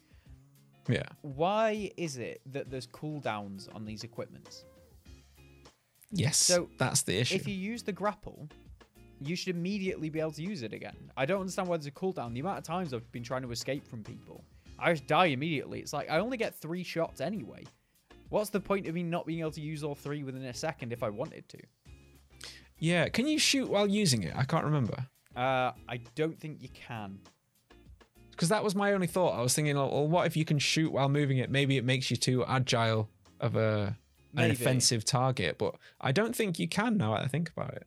[0.89, 1.03] yeah.
[1.23, 4.65] Why is it that there's cooldowns on these equipments?
[6.11, 6.37] Yes.
[6.39, 7.35] So, that's the issue.
[7.35, 8.49] If you use the grapple,
[9.21, 10.97] you should immediately be able to use it again.
[11.17, 12.33] I don't understand why there's a cooldown.
[12.35, 14.45] The amount of times I've been trying to escape from people,
[14.79, 15.81] I just die immediately.
[15.81, 17.65] It's like I only get three shots anyway.
[18.31, 20.93] What's the point of me not being able to use all three within a second
[20.93, 21.59] if I wanted to?
[22.79, 23.09] yeah.
[23.09, 24.35] Can you shoot while using it?
[24.37, 25.07] I can't remember.
[25.37, 27.19] Uh, I don't think you can.
[28.31, 29.39] because that was my only thought.
[29.39, 31.51] I was thinking, well, what if you can shoot while moving it?
[31.51, 33.09] Maybe it makes you too agile
[33.41, 33.97] of a
[34.37, 37.15] an offensive target, but I don't think you can now.
[37.15, 37.87] that I think about it.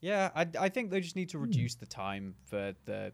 [0.00, 3.12] Yeah, I, I think they just need to reduce the time for the,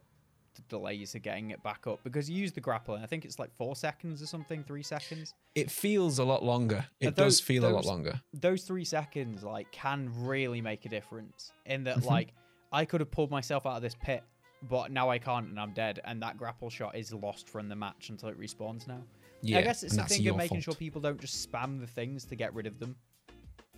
[0.54, 3.24] the delays of getting it back up because you use the grapple and I think
[3.26, 5.34] it's like four seconds or something, three seconds.
[5.54, 6.86] It feels a lot longer.
[7.00, 8.20] It those- does feel a lot longer.
[8.32, 12.06] those three seconds like can really make a difference in that Mhm.
[12.06, 12.32] like
[12.72, 14.22] I could have pulled myself out of this pit,
[14.68, 17.76] but now I can't and I'm dead, and that grapple shot is lost from the
[17.76, 19.02] match until it respawns now.
[19.42, 20.64] Yeah, I guess it's a thing of making fault.
[20.64, 22.96] sure people don't just spam the things to get rid of them.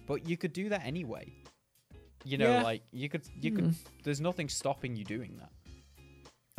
[0.07, 1.33] But you could do that anyway.
[2.25, 2.63] You know, Yeah.
[2.63, 3.71] like you could you could hmm.
[4.03, 5.51] there's nothing stopping you doing that.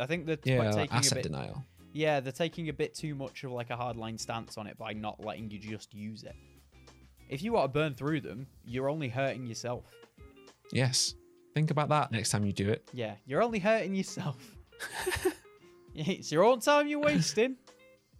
[0.00, 1.64] I think that Yeah, by taking a asset bit denial.
[1.92, 4.92] yeah, they're taking a bit too much of like a hardline stance on it by
[4.92, 6.34] not letting you just use it.
[7.28, 9.84] If you want to burn through them, you're only hurting yourself.
[10.72, 11.14] Yes.
[11.54, 12.88] Think about that next time you do it.
[12.92, 14.56] Yeah, you're only hurting yourself.
[15.94, 17.56] it's your own time you're wasting.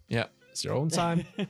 [0.07, 1.25] Yeah, it's your own time.
[1.37, 1.43] uh,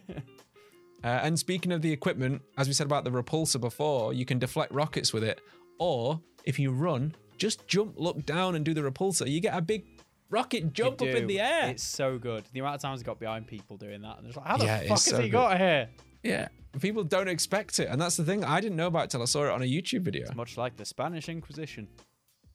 [1.03, 4.71] and speaking of the equipment, as we said about the repulsor before, you can deflect
[4.71, 5.41] rockets with it,
[5.77, 9.29] or if you run, just jump, look down, and do the repulsor.
[9.29, 9.85] You get a big
[10.29, 11.69] rocket jump up in the air.
[11.69, 12.45] It's so good.
[12.53, 14.65] The amount of times I got behind people doing that, and it's like, how the
[14.65, 15.31] Yeah, fuck it's has so he good.
[15.33, 15.89] got here?
[16.23, 16.47] Yeah.
[16.79, 17.87] People don't expect it.
[17.89, 18.43] And that's the thing.
[18.45, 20.33] I didn't know about it till I saw it on a YouTube video.
[20.33, 21.87] Much like the Spanish Inquisition.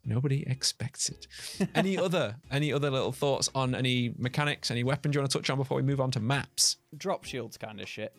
[0.09, 1.27] Nobody expects it.
[1.75, 5.51] any other any other little thoughts on any mechanics, any weapons you want to touch
[5.51, 6.79] on before we move on to maps?
[6.97, 8.15] Drop shields kind of shit.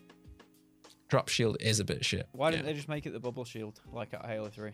[1.08, 2.30] Drop shield is a bit shit.
[2.32, 2.72] Why didn't yeah.
[2.74, 4.72] they just make it the bubble shield like at Halo 3?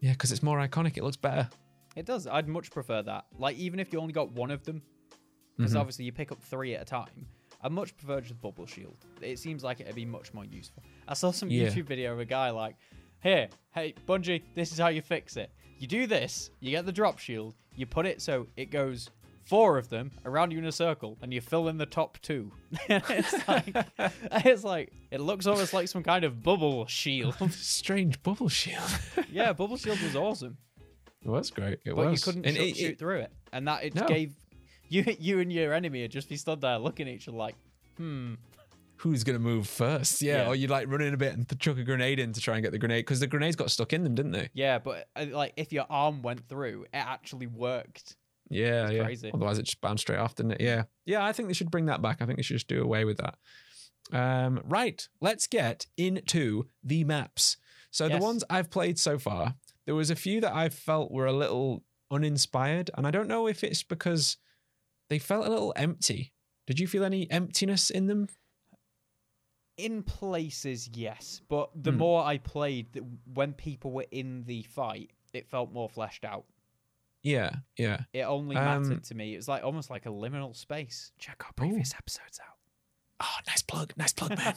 [0.00, 0.96] Yeah, because it's more iconic.
[0.96, 1.48] It looks better.
[1.94, 2.26] It does.
[2.26, 3.26] I'd much prefer that.
[3.38, 4.80] Like, even if you only got one of them,
[5.58, 5.80] because Mhm.
[5.80, 7.26] obviously you pick up three at a time,
[7.62, 9.04] I'd much prefer just bubble shield.
[9.20, 10.82] It seems like it'd be much more useful.
[11.08, 11.68] I saw some Yeah.
[11.68, 12.76] YouTube video of a guy like,
[13.26, 15.50] here, hey, Bungie, this is how you fix it.
[15.78, 19.10] You do this, you get the drop shield, you put it so it goes
[19.44, 22.50] four of them around you in a circle, and you fill in the top two.
[22.88, 23.76] it's like,
[24.44, 27.36] it's like, it looks almost like some kind of bubble shield.
[27.52, 28.82] Strange bubble shield.
[29.30, 30.56] yeah, bubble shield was awesome.
[31.22, 31.78] it was great.
[31.84, 32.20] It but was.
[32.20, 34.06] you couldn't And shoot, it- shoot through it, and that it No.
[34.06, 34.34] gave
[34.88, 37.56] you you and your enemy would just be stood there looking at each other like,
[37.96, 38.34] hmm.
[38.98, 40.22] Who's gonna move first?
[40.22, 40.48] Yeah, Yeah.
[40.48, 42.62] or you like run in a bit and chuck a grenade in to try and
[42.62, 44.48] get the grenade because the grenades got stuck in them, didn't they?
[44.54, 48.16] Yeah, but uh, like if your arm went through, it actually worked.
[48.48, 49.04] Yeah, yeah.
[49.04, 49.30] crazy.
[49.34, 50.60] Otherwise, it just bounced straight off, didn't it?
[50.60, 51.24] Yeah, yeah.
[51.24, 52.22] I think they should bring that back.
[52.22, 53.34] I think they should just do away with that.
[54.12, 55.06] Um, right.
[55.20, 57.56] Let's get into the maps.
[57.90, 58.18] So Yes.
[58.18, 61.32] the ones I've played so far, there was a few that I felt were a
[61.32, 64.36] little uninspired, and I don't know if it's because
[65.10, 66.32] they felt a little empty.
[66.68, 68.28] Did you feel any emptiness in them?
[69.76, 71.98] In places, yes, but the Hmm.
[71.98, 73.00] more I played, the,
[73.34, 76.46] when people were in the fight, it felt more fleshed out.
[77.22, 78.04] Yeah, yeah.
[78.12, 79.34] It only Um, mattered to me.
[79.34, 81.12] It was like almost like a liminal space.
[81.18, 82.56] Check our previous episodes out.
[83.20, 84.54] Oh, nice plug, nice plug, man.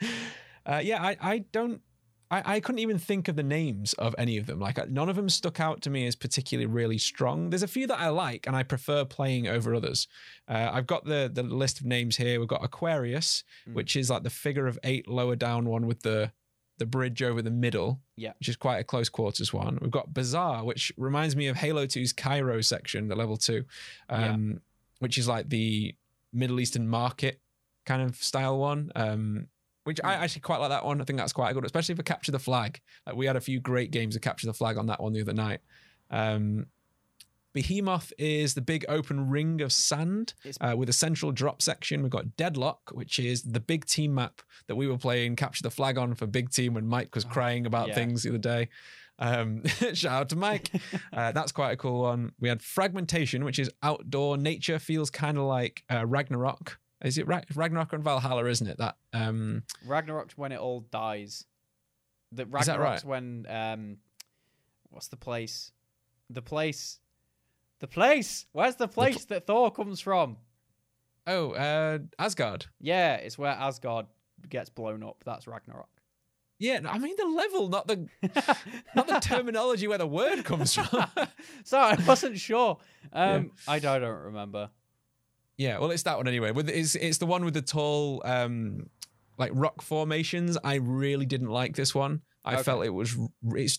[0.66, 1.82] uh, yeah, I, I don't,
[2.30, 4.60] I, I couldn't even think of the names of any of them.
[4.60, 7.50] Like, uh, none of them stuck out to me as particularly really strong.
[7.50, 10.06] There's a few that I like and I prefer playing over others.
[10.48, 12.38] Uh, I've got the the list of names here.
[12.38, 13.74] We've got Aquarius, Mm.
[13.74, 16.32] which is like the figure of eight lower down one with the
[16.78, 18.00] the bridge over the middle.
[18.16, 18.32] Yeah.
[18.38, 19.78] Which is quite a close quarters one.
[19.82, 23.64] We've got Bazaar, which reminds me of Halo 2's Cairo section, the level two,
[24.08, 24.32] Yeah.
[24.32, 24.60] um,
[25.00, 25.94] which is like the
[26.32, 27.38] Middle Eastern market
[27.84, 28.90] kind of style one.
[28.96, 29.48] Um,
[29.84, 31.00] which I actually quite like that one.
[31.00, 32.80] I think that's quite good, especially for Capture the Flag.
[33.06, 35.20] Like we had a few great games of Capture the Flag on that one the
[35.22, 35.60] other night.
[36.10, 36.66] Um,
[37.52, 42.00] Behemoth is the big open ring of sand uh, with a central drop section.
[42.02, 45.70] We've got Deadlock, which is the big team map that we were playing Capture the
[45.70, 47.94] Flag on for Big Team when Mike was Oh, crying about yeah.
[47.94, 48.68] things the other day.
[49.18, 49.64] Um,
[49.94, 50.70] shout out to Mike.
[51.12, 52.30] Uh, that's quite a cool one.
[52.38, 56.78] We had Fragmentation, which is outdoor nature, feels kind of like uh, Ragnarok.
[57.02, 58.78] Is it Ra- Ragnarok and Valhalla, isn't it?
[58.78, 61.44] That um, Ragnarok's when it all dies.
[62.32, 63.10] The Is that Ragnarok's right?
[63.10, 63.96] when um,
[64.90, 65.72] what's the place?
[66.28, 67.00] The place.
[67.80, 68.46] The place.
[68.52, 70.36] Where's the place that Thor comes from?
[71.26, 72.66] oh uh, Asgard.
[72.80, 74.06] Yeah, it's where Asgard
[74.48, 75.22] gets blown up.
[75.24, 75.88] That's Ragnarok.
[76.58, 78.06] Yeah, I mean the level, not the
[78.94, 81.06] not the terminology where the word comes from.
[81.64, 82.76] Sorry, I wasn't sure.
[83.14, 84.68] Um, I, I don't remember.
[85.60, 86.52] Yeah, well, it's that one anyway.
[86.52, 88.88] With it's it's the one with the tall, um,
[89.36, 90.56] like rock formations.
[90.64, 92.22] I really didn't like this one.
[92.46, 92.62] I Okay.
[92.62, 93.14] felt it was
[93.54, 93.78] it's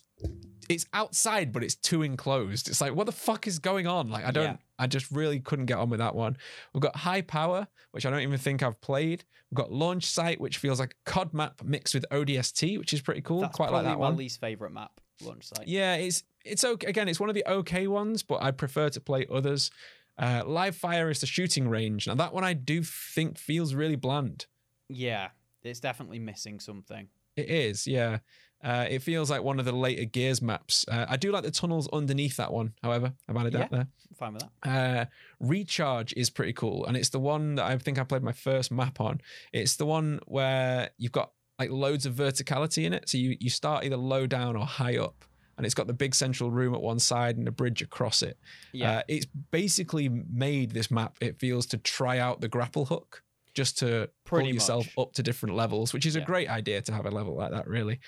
[0.69, 2.69] it's outside, but it's too enclosed.
[2.69, 4.09] It's like what the fuck is going on?
[4.11, 4.57] Like I don't, Yeah.
[4.77, 6.37] I just really couldn't get on with that one.
[6.71, 9.23] We've got high power, which I don't even think I've played.
[9.49, 13.21] We've got launch site, which feels like COD map mixed with ODST, which is pretty
[13.21, 13.41] cool.
[13.41, 14.17] That's Quite like probably that my one.
[14.17, 14.91] least favorite map.
[15.23, 15.67] Launch site.
[15.67, 16.87] Yeah, it's it's okay.
[16.87, 19.71] Again, it's one of the okay ones, but I prefer to play others.
[20.17, 22.07] Uh, Live fire is the shooting range.
[22.07, 24.45] Now that one I do think feels really bland.
[24.89, 25.29] Yeah,
[25.63, 27.07] it's definitely missing something.
[27.35, 28.19] It is, yeah.
[28.63, 30.85] Uh, it feels like one of the later Gears maps.
[30.87, 32.73] Uh, I do like the tunnels underneath that one.
[32.83, 33.67] However, I've added that Yeah.
[33.77, 33.87] there.
[34.09, 34.69] I'm fine with that.
[34.69, 35.05] Uh,
[35.39, 38.71] Recharge is pretty cool, and it's the one that I think I played my first
[38.71, 39.21] map on.
[39.51, 43.49] It's the one where you've got like loads of verticality in it, so you you
[43.49, 45.25] start either low down or high up,
[45.57, 48.37] and it's got the big central room at one side and a bridge across it.
[48.71, 51.15] Yeah, Uh, it's basically made this map.
[51.21, 53.23] It feels to try out the grapple hook,
[53.53, 55.07] just to Pretty pull yourself much.
[55.07, 57.67] up to different levels, which is a great idea to have a level like that,
[57.67, 57.99] really.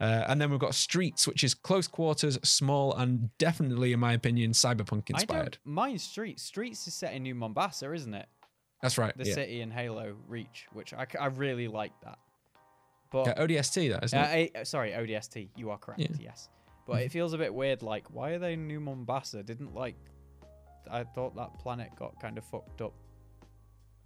[0.00, 4.12] Uh, and then we've got Streets, which is close quarters, small, and definitely, in my
[4.12, 5.58] opinion, cyberpunk I inspired.
[5.64, 6.42] don't mind Streets.
[6.42, 8.26] Streets is set in New Mombasa, isn't it?
[8.82, 9.16] That's right.
[9.16, 9.34] The yeah.
[9.34, 12.18] city in Halo Reach, which I really like that.
[13.10, 14.50] But Yeah, ODST, that isn't uh, it?
[14.56, 15.48] eh, sorry, ODST.
[15.56, 16.00] You are correct.
[16.00, 16.08] Yeah.
[16.20, 16.48] Yes,
[16.86, 17.82] but it feels a bit weird.
[17.82, 19.42] Like, why are they New Mombasa?
[19.42, 19.96] Didn't like.
[20.90, 22.92] I thought that planet got kind of fucked up.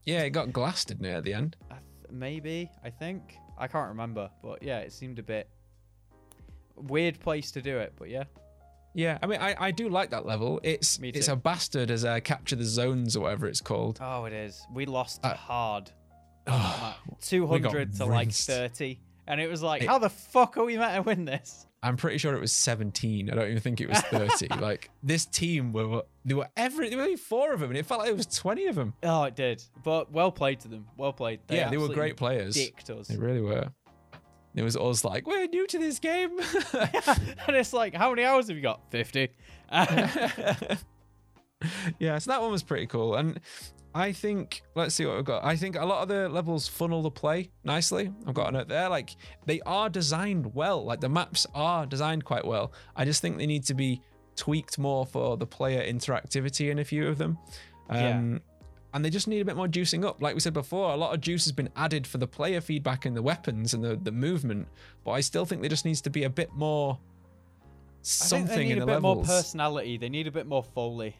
[0.05, 1.57] Yeah, it got glassed, didn't it, at the end?
[1.70, 5.49] I th- maybe I think I can't remember, but yeah, it seemed a bit
[6.76, 7.93] weird place to do it.
[7.99, 8.24] But yeah,
[8.95, 10.61] Yeah, I mean, I, I do like that level.
[10.62, 13.99] It's it's a bastard as uh, capture the zones or whatever it's called.
[14.01, 14.64] oh, it is.
[14.72, 15.91] We lost Uh, hard.
[16.51, 20.64] Oh, Two hundred to like thirty, and it was like, It- how the fuck are
[20.64, 21.66] we meant to win this?
[21.83, 23.31] I'm pretty sure it was 17.
[23.31, 24.49] I don't even think it was 30.
[24.61, 27.87] like this team were there were every there were only four of them, and it
[27.87, 28.95] felt like there was 20 of them.
[29.03, 29.62] Oh, it did.
[29.85, 30.87] But well played to them.
[30.97, 31.41] Well played.
[31.49, 32.55] yeah, they were great players.
[32.55, 33.09] Dicked us.
[33.09, 33.68] They really were.
[34.55, 36.39] It was us like we're new to this game.
[36.72, 38.81] and it's like, how many hours have you got?
[38.91, 39.29] Fifty.
[42.01, 43.14] yeah, so that one was pretty cool.
[43.14, 43.39] And
[43.95, 45.45] I think let's see what we've got.
[45.45, 48.12] I think a lot of the levels funnel the play nicely.
[48.26, 48.89] I've got a note there.
[48.89, 49.16] Like
[49.47, 50.84] they are designed well.
[50.84, 52.72] Like the maps are designed quite well.
[52.95, 54.01] I just think they need to be
[54.36, 57.39] tweaked more for the player interactivity in a few of them.
[57.91, 58.16] Yeah.
[58.16, 58.41] Um
[58.95, 60.22] and they just need a bit more juicing up.
[60.22, 63.05] Like we said before, a lot of juice has been added for the player feedback
[63.05, 64.66] and the weapons and the, the movement.
[65.05, 66.99] But I still think there just needs to be a bit more
[68.01, 69.26] something I something think they need in a bit levels.
[69.28, 69.99] more personality.
[69.99, 71.16] They need a bit more foley.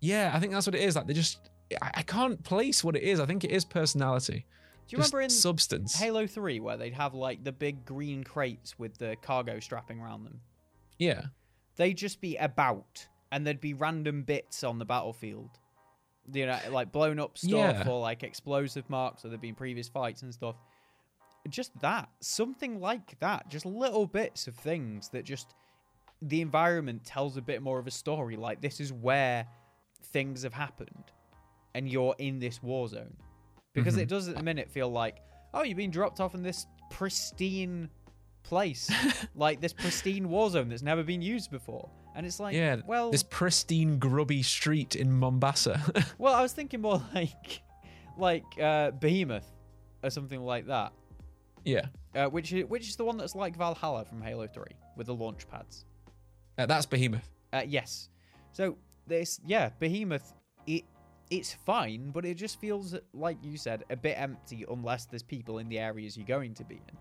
[0.00, 0.96] Yeah, I think that's what it is.
[0.96, 1.50] Like they just,
[1.82, 3.20] I, I can't place what it is.
[3.20, 4.46] I think it is personality.
[4.86, 5.94] Do you Just remember in substance?
[5.96, 10.24] Halo 3 where they'd have like the big green crates with the cargo strapping around
[10.24, 10.40] them?
[10.98, 11.26] yeah,
[11.76, 15.50] They'd just be about and there'd be random bits on the battlefield.
[16.32, 17.50] You know, like blown up stuff
[17.86, 17.88] Yeah.
[17.88, 20.56] or like explosive marks or there'd been previous fights and stuff.
[21.48, 22.08] Just that.
[22.20, 23.48] Something like that.
[23.48, 25.54] Just little bits of things that just
[26.20, 28.36] the environment tells a bit more of a story.
[28.36, 29.46] Like this is where
[30.02, 31.04] things have happened,
[31.74, 33.16] and you're in this war zone.
[33.74, 34.02] Because Mhm.
[34.02, 35.22] it does at the minute feel like,
[35.54, 37.88] oh, you've been dropped off in this pristine
[38.42, 38.90] place,
[39.34, 41.88] like this pristine war zone that's never been used before.
[42.14, 45.80] And it's like, yeah, well, this pristine grubby street in Mombasa.
[46.18, 47.62] well, I was thinking more like,
[48.16, 49.46] like uh, Behemoth
[50.02, 50.92] or something like that.
[51.64, 55.06] yeah, Uh, which is which is the one that's like Valhalla from Halo Three with
[55.06, 55.84] the launch pads.
[56.56, 57.28] Uh, that's Behemoth.
[57.52, 58.08] Uh, yes.
[58.52, 60.34] So this, yeah, Behemoth.
[60.66, 60.84] It
[61.30, 65.58] it's fine, but it just feels like you said a bit empty unless there's people
[65.58, 66.96] in the areas you're going to be in.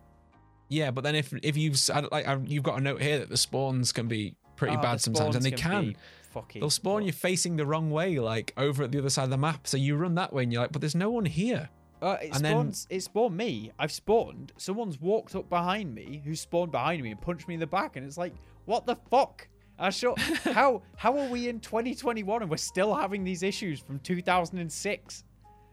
[0.70, 3.20] Yeah, but then if if you've s- I don't- like you've got a note here
[3.20, 5.96] that the spawns can be pretty Oh, bad the sometimes, and they can.
[6.32, 6.60] Fucking.
[6.60, 9.38] They'll spawn you facing the wrong way, like over at the other side of the
[9.38, 9.66] map.
[9.66, 11.70] So you run that way, and you're like, but there's no one here.
[12.02, 12.88] Uh, it and then- spawns.
[12.90, 13.72] It spawned me.
[13.80, 14.52] I've spawned.
[14.58, 17.96] Someone's walked up behind me, who spawned behind me and punched me in the back,
[17.96, 18.34] and it's like,
[18.66, 19.48] what the fuck?
[19.80, 20.16] I sure.
[20.44, 25.24] how how are we in 2021 and we're still having these issues from 2006?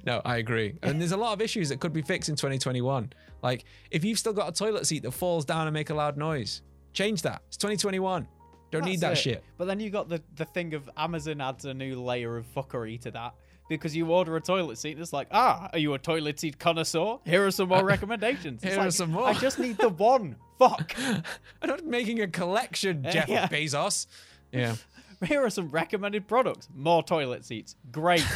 [0.06, 0.78] No, I agree.
[0.82, 3.12] And there's a lot of issues that could be fixed in 2021.
[3.42, 6.16] Like if you've still got a toilet seat that falls down and make a loud
[6.16, 6.62] noise,
[6.92, 7.42] change that.
[7.48, 8.26] It's 2021.
[8.70, 9.16] Don't need that it.
[9.16, 9.44] shit.
[9.56, 13.00] But then you got the the thing of Amazon adds a new layer of fuckery
[13.02, 13.34] to that
[13.68, 16.58] because you order a toilet seat and it's like, ah, are you a toilet seat
[16.58, 17.18] connoisseur?
[17.24, 18.62] Here are some more recommendations.
[18.62, 19.26] Here are some more.
[19.26, 20.36] I just need the one.
[20.58, 20.94] Fuck.
[20.98, 23.48] I'm not making a collection, Jeff Yeah.
[23.48, 24.06] Bezos.
[24.52, 24.76] Yeah.
[25.26, 26.68] Here are some recommended products.
[26.74, 27.76] More toilet seats.
[27.90, 28.26] Great.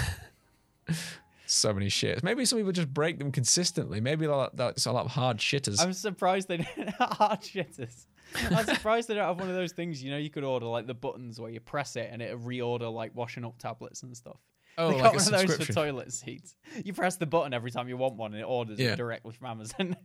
[1.47, 2.23] So many shits.
[2.23, 4.01] Maybe some people just break them consistently.
[4.01, 5.81] Maybe that's a lot of hard shitters.
[5.81, 8.07] I'm surprised they don't hard shitters.
[8.51, 10.03] I'm surprised they don't have one of those things.
[10.03, 12.93] You know, you could order like the buttons where you press it and it reorder
[12.93, 14.37] like washing up tablets and stuff.
[14.79, 16.55] Oh, they like got a one of those for toilet seats.
[16.85, 18.93] You press the button every time you want one and it orders Yeah.
[18.93, 19.97] it directly from Amazon.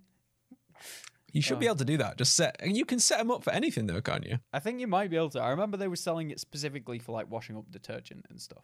[1.32, 1.69] You should be Oh.
[1.71, 2.17] able to do that.
[2.17, 2.57] Just set.
[2.63, 4.38] You can set them up for anything, though, can't you?
[4.51, 5.41] I think you might be able to.
[5.41, 8.63] I remember they were selling it specifically for like washing up detergent and stuff.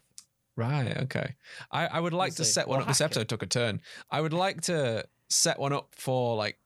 [0.55, 0.95] Right.
[1.03, 1.35] Okay.
[1.71, 2.51] I, I would like We'll to see.
[2.51, 2.87] set one We'll up.
[2.89, 3.17] This hack it.
[3.17, 3.81] episode took a turn.
[4.11, 6.59] I would like to set one up for like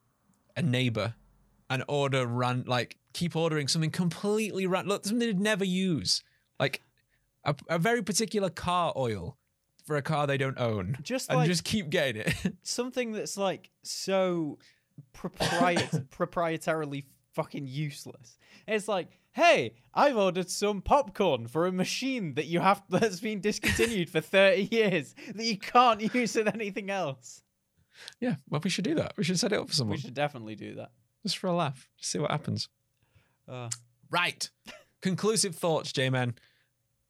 [0.57, 1.13] a neighbor
[1.69, 4.89] and order run like keep ordering something completely random.
[4.89, 6.21] Look, something they'd never use,
[6.59, 6.81] like
[7.45, 9.37] a, a very particular car oil
[9.85, 12.33] for a car they don't own, Just and like just keep getting it.
[12.63, 14.57] something that's like so
[15.13, 18.37] propriet- proprietarily fucking useless.
[18.67, 23.41] It's like, hey, I've ordered some popcorn for a machine that you have that's been
[23.41, 27.41] discontinued for 30 years that you can't use with anything else.
[28.19, 28.35] yeah.
[28.49, 29.13] Well, we should do that.
[29.17, 30.91] We should set it up for someone We should definitely do that.
[31.23, 31.89] just for a laugh.
[31.97, 32.69] Just see what happens.
[33.47, 33.69] Uh,
[34.09, 34.49] Right.
[35.01, 36.35] Conclusive thoughts, J-Man.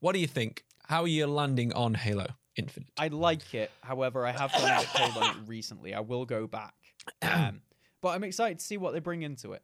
[0.03, 0.65] What do you think?
[0.85, 2.27] How are you landing on Halo
[2.57, 2.89] Infinite?
[2.99, 3.71] I like it.
[3.79, 5.93] However, I have gone a cold on it recently.
[5.93, 6.73] I will go back.
[7.21, 7.61] Um,
[8.01, 9.61] but I'm excited to see what they bring into it.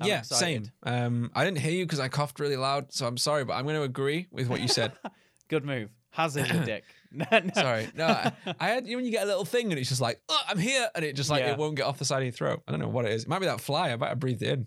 [0.00, 0.72] I'm yeah, excited.
[0.84, 0.92] same.
[0.92, 3.62] Um, I didn't hear you because I coughed really loud, so I'm sorry, but I'm
[3.64, 4.90] going to agree with what you said.
[5.48, 5.90] Good move.
[6.10, 6.82] Hazard your dick.
[7.12, 7.50] No, no.
[7.54, 7.88] sorry.
[7.94, 10.00] No, I, I had you know, when you get a little thing and it's just
[10.00, 11.52] like, oh, I'm here, and it just like Yeah.
[11.52, 12.62] it won't get off the side of your throat.
[12.66, 13.22] I don't know what it is.
[13.22, 13.90] It might be that fly.
[13.92, 14.66] I might have breathed it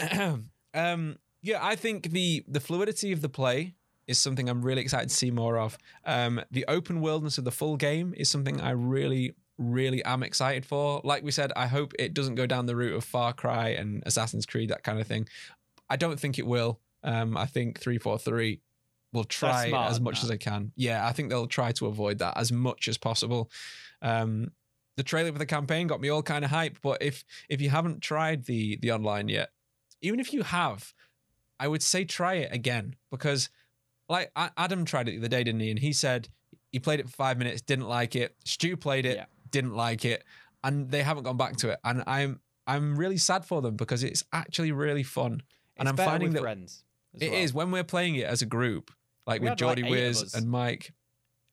[0.00, 0.48] in.
[0.74, 3.74] um, yeah, I think the the fluidity of the play
[4.06, 5.78] is something I'm really excited to see more of.
[6.04, 10.66] Um, the open worldness of the full game is something I really, really am excited
[10.66, 11.00] for.
[11.04, 14.02] Like we said, I hope it doesn't go down the route of Far Cry and
[14.06, 15.28] Assassin's Creed, that kind of thing.
[15.88, 16.80] I don't think it will.
[17.04, 18.60] Um, I think 343
[19.12, 20.72] will try smart as much as they can.
[20.76, 23.50] Yeah, I think they'll try to avoid that as much as possible.
[24.02, 24.50] Um,
[24.96, 27.70] the trailer for the campaign got me all kind of hyped, but if if you
[27.70, 29.50] haven't tried the the online yet,
[30.02, 30.92] even if you have,
[31.60, 33.50] I would say try it again because
[34.08, 35.70] like Adam tried it the other day, didn't he?
[35.70, 36.28] And he said
[36.72, 38.34] he played it for five minutes, didn't like it.
[38.44, 39.26] Stu played it, Yeah.
[39.50, 40.24] didn't like it,
[40.64, 41.78] and they haven't gone back to it.
[41.84, 45.42] And I'm I'm really sad for them because it's actually really fun.
[45.76, 46.84] and It's I'm finding with that friends.
[47.20, 47.40] it well.
[47.40, 48.90] is when we're playing it as a group,
[49.26, 50.92] like We with had, like, Geordie eight of Wiz and Mike.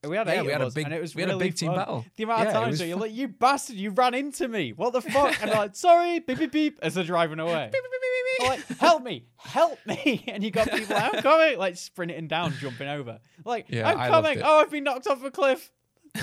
[0.08, 1.56] We had Yeah, eight we had a big- and it was we had a big
[1.56, 1.78] team fun.
[1.78, 2.06] battle.
[2.16, 3.76] The amount Yeah, of times where you're like, "You bastard!
[3.78, 4.72] You ran into me!
[4.74, 7.70] What the fuck?" and I'm like, "Sorry, beep beep beep," as they're driving away.
[7.74, 7.92] beep, beep,
[8.40, 9.26] beep, like, "Help me!
[9.38, 13.20] Help me!" And you got people, like, "I'm coming!" Like sprinting down, jumping over.
[13.44, 15.72] Like, Yeah, "I'm coming!" Oh, I've been knocked off a cliff.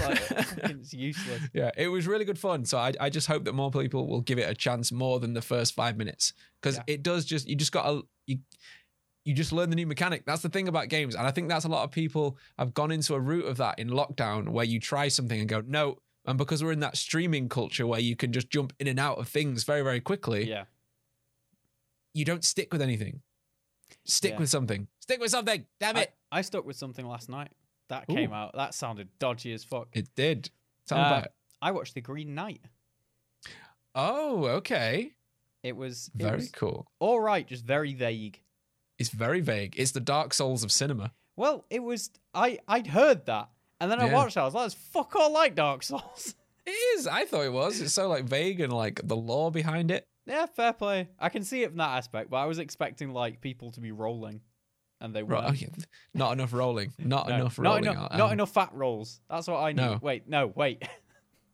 [0.01, 1.43] Like, it's useless.
[1.53, 2.65] Yeah, it was really good fun.
[2.65, 5.35] So I, I just hope that more people will give it a chance more than
[5.35, 8.39] the first five minutes because it does just you just got to you,
[9.25, 10.25] you just learn the new mechanic.
[10.27, 12.91] That's the thing about games, and I think that's a lot of people have gone
[12.91, 16.37] into a route of that in lockdown where you try something and go no, and
[16.39, 19.29] because we're in that streaming culture where you can just jump in and out of
[19.29, 20.65] things very very quickly, Yeah,
[22.13, 23.23] you don't stick with anything.
[24.05, 24.39] Stick Yeah.
[24.39, 24.89] with something.
[25.01, 25.67] Stick with something.
[25.81, 26.13] Damn it!
[26.31, 27.53] I stuck with something last night.
[27.89, 28.15] That Ooh.
[28.15, 28.55] came out.
[28.55, 29.89] That sounded dodgy as fuck.
[29.93, 30.51] it did.
[30.87, 31.33] Tell me Uh, about it.
[31.63, 32.61] I watched The Green Knight.
[33.95, 35.13] Oh, okay.
[35.63, 36.87] It was it Very was cool.
[36.99, 38.41] all right, just very vague.
[38.99, 39.75] It's very vague.
[39.77, 41.13] It's the Dark Souls of cinema.
[41.37, 44.15] Well, it was I I'd heard that, and then I Yeah.
[44.15, 44.41] watched it.
[44.41, 46.35] I was like, "It's fuck all like Dark Souls."
[46.67, 47.07] It is.
[47.07, 47.79] I thought it was.
[47.83, 50.09] It's so like vague and like the lore behind it.
[50.25, 51.11] yeah, fair play.
[51.21, 53.93] I can see it from that aspect, but I was expecting like people to be
[53.93, 54.41] rolling,
[54.99, 55.45] and they Right.
[55.45, 55.57] weren't.
[55.63, 55.69] Okay.
[56.15, 56.95] Not enough rolling.
[56.99, 57.85] Not No, enough not rolling.
[57.85, 59.21] enough, um, not enough fat rolls.
[59.29, 59.77] That's what I need.
[59.83, 59.99] No.
[60.01, 60.89] Wait, no, wait.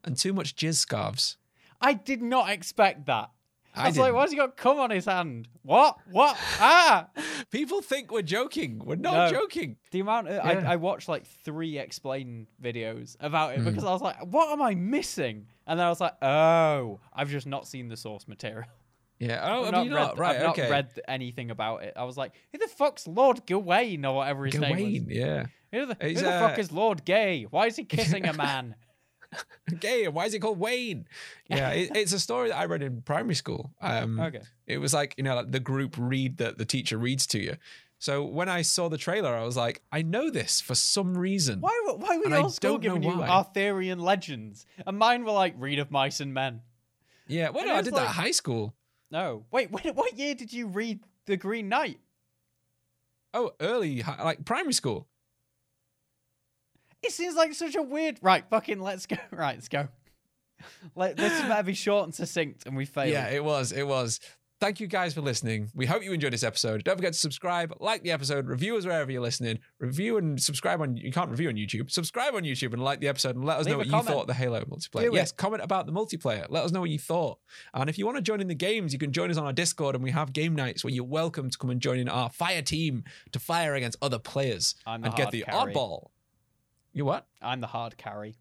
[0.04, 1.38] And too much jizz scarves.
[1.80, 3.30] I did not expect that.
[3.74, 4.16] I I was like, didn't.
[4.16, 5.46] why's he got cum on his hand?
[5.62, 5.96] What?
[6.10, 6.36] What?
[6.58, 7.08] ah!
[7.50, 8.80] People think we're joking.
[8.84, 9.40] We're not No.
[9.40, 9.76] joking.
[9.92, 10.64] The amount of, Yeah.
[10.68, 13.64] I, I watched like three explain videos about it Mm.
[13.66, 15.46] because I was like, what am I missing?
[15.66, 18.64] And then I was like, oh, I've just not seen the source material.
[19.18, 19.38] Yeah.
[19.54, 20.18] Oh, I've have you read, not?
[20.18, 20.36] Right.
[20.36, 20.70] I've not okay.
[20.70, 21.92] read anything about it.
[21.94, 25.06] I was like, who the fuck's Lord Gawain or whatever his name Gawain.
[25.10, 25.46] Yeah.
[25.72, 27.46] Who the, who He's, the fuck uh, is Lord Gay?
[27.48, 28.74] Why is he kissing a man?
[29.80, 30.04] Gay.
[30.04, 31.06] and Why is it called Wayne?
[31.48, 31.70] Yeah.
[31.70, 33.72] It, it's a story that I read in primary school.
[33.80, 34.40] Um, okay.
[34.66, 37.56] It was like you know like the group read that the teacher reads to you.
[37.98, 41.60] So when I saw the trailer, I was like, I know this for some reason.
[41.60, 43.28] Why, were- why were And I school giving you why.
[43.28, 44.64] Arthurian legends?
[44.86, 46.62] And mine were like, read of mice and men.
[47.28, 47.50] Yeah.
[47.50, 48.74] Well, no, I did that like- at high school.
[49.10, 49.44] No.
[49.50, 51.98] Wait, wait, what year did you read The Green Knight?
[53.34, 55.06] Oh, early, like primary school.
[57.02, 58.18] It seems like such a weird.
[58.22, 59.16] Right, fucking let's go.
[59.30, 59.88] Right, let's go.
[60.94, 63.10] Like this better be short and succinct, and we failed.
[63.10, 63.72] Yeah, it was.
[63.72, 64.20] It was.
[64.60, 65.70] Thank you guys for listening.
[65.74, 66.84] We hope you enjoyed this episode.
[66.84, 70.82] Don't forget to subscribe, like the episode, review us wherever you're listening, review and subscribe
[70.82, 70.98] on.
[70.98, 71.90] You can't review on YouTube.
[71.90, 74.22] Subscribe on YouTube and like the episode and let us Leave know what you thought
[74.22, 75.10] of the Halo multiplayer.
[75.10, 75.38] Do yes, it.
[75.38, 76.44] comment about the multiplayer.
[76.50, 77.38] Let us know what you thought.
[77.72, 79.54] And if you want to join in the games, you can join us on our
[79.54, 82.28] Discord and we have game nights where you're welcome to come and join in our
[82.28, 85.72] fire team to fire against other players and get the carry.
[85.72, 86.08] oddball.
[86.92, 87.26] You what?
[87.40, 88.34] I'm the hard carry.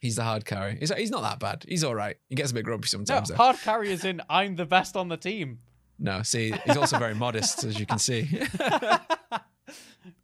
[0.00, 0.76] He's the hard carry.
[0.78, 1.64] He's, he's not that bad.
[1.68, 2.16] He's all right.
[2.28, 3.28] He gets a bit grumpy No, sometimes.
[3.28, 3.34] though.
[3.36, 5.58] hard carry is in I'm the best on the team.
[5.98, 8.28] No, see, he's also very modest, as you can see.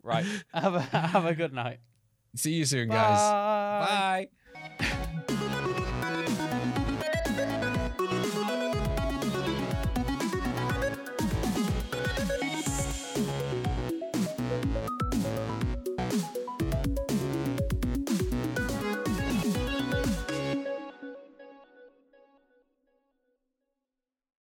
[0.05, 0.26] Right.
[0.53, 1.78] Have a have a good night.
[2.35, 3.18] see you soon, guys.
[3.18, 4.28] Bye.
[5.28, 6.78] Bye.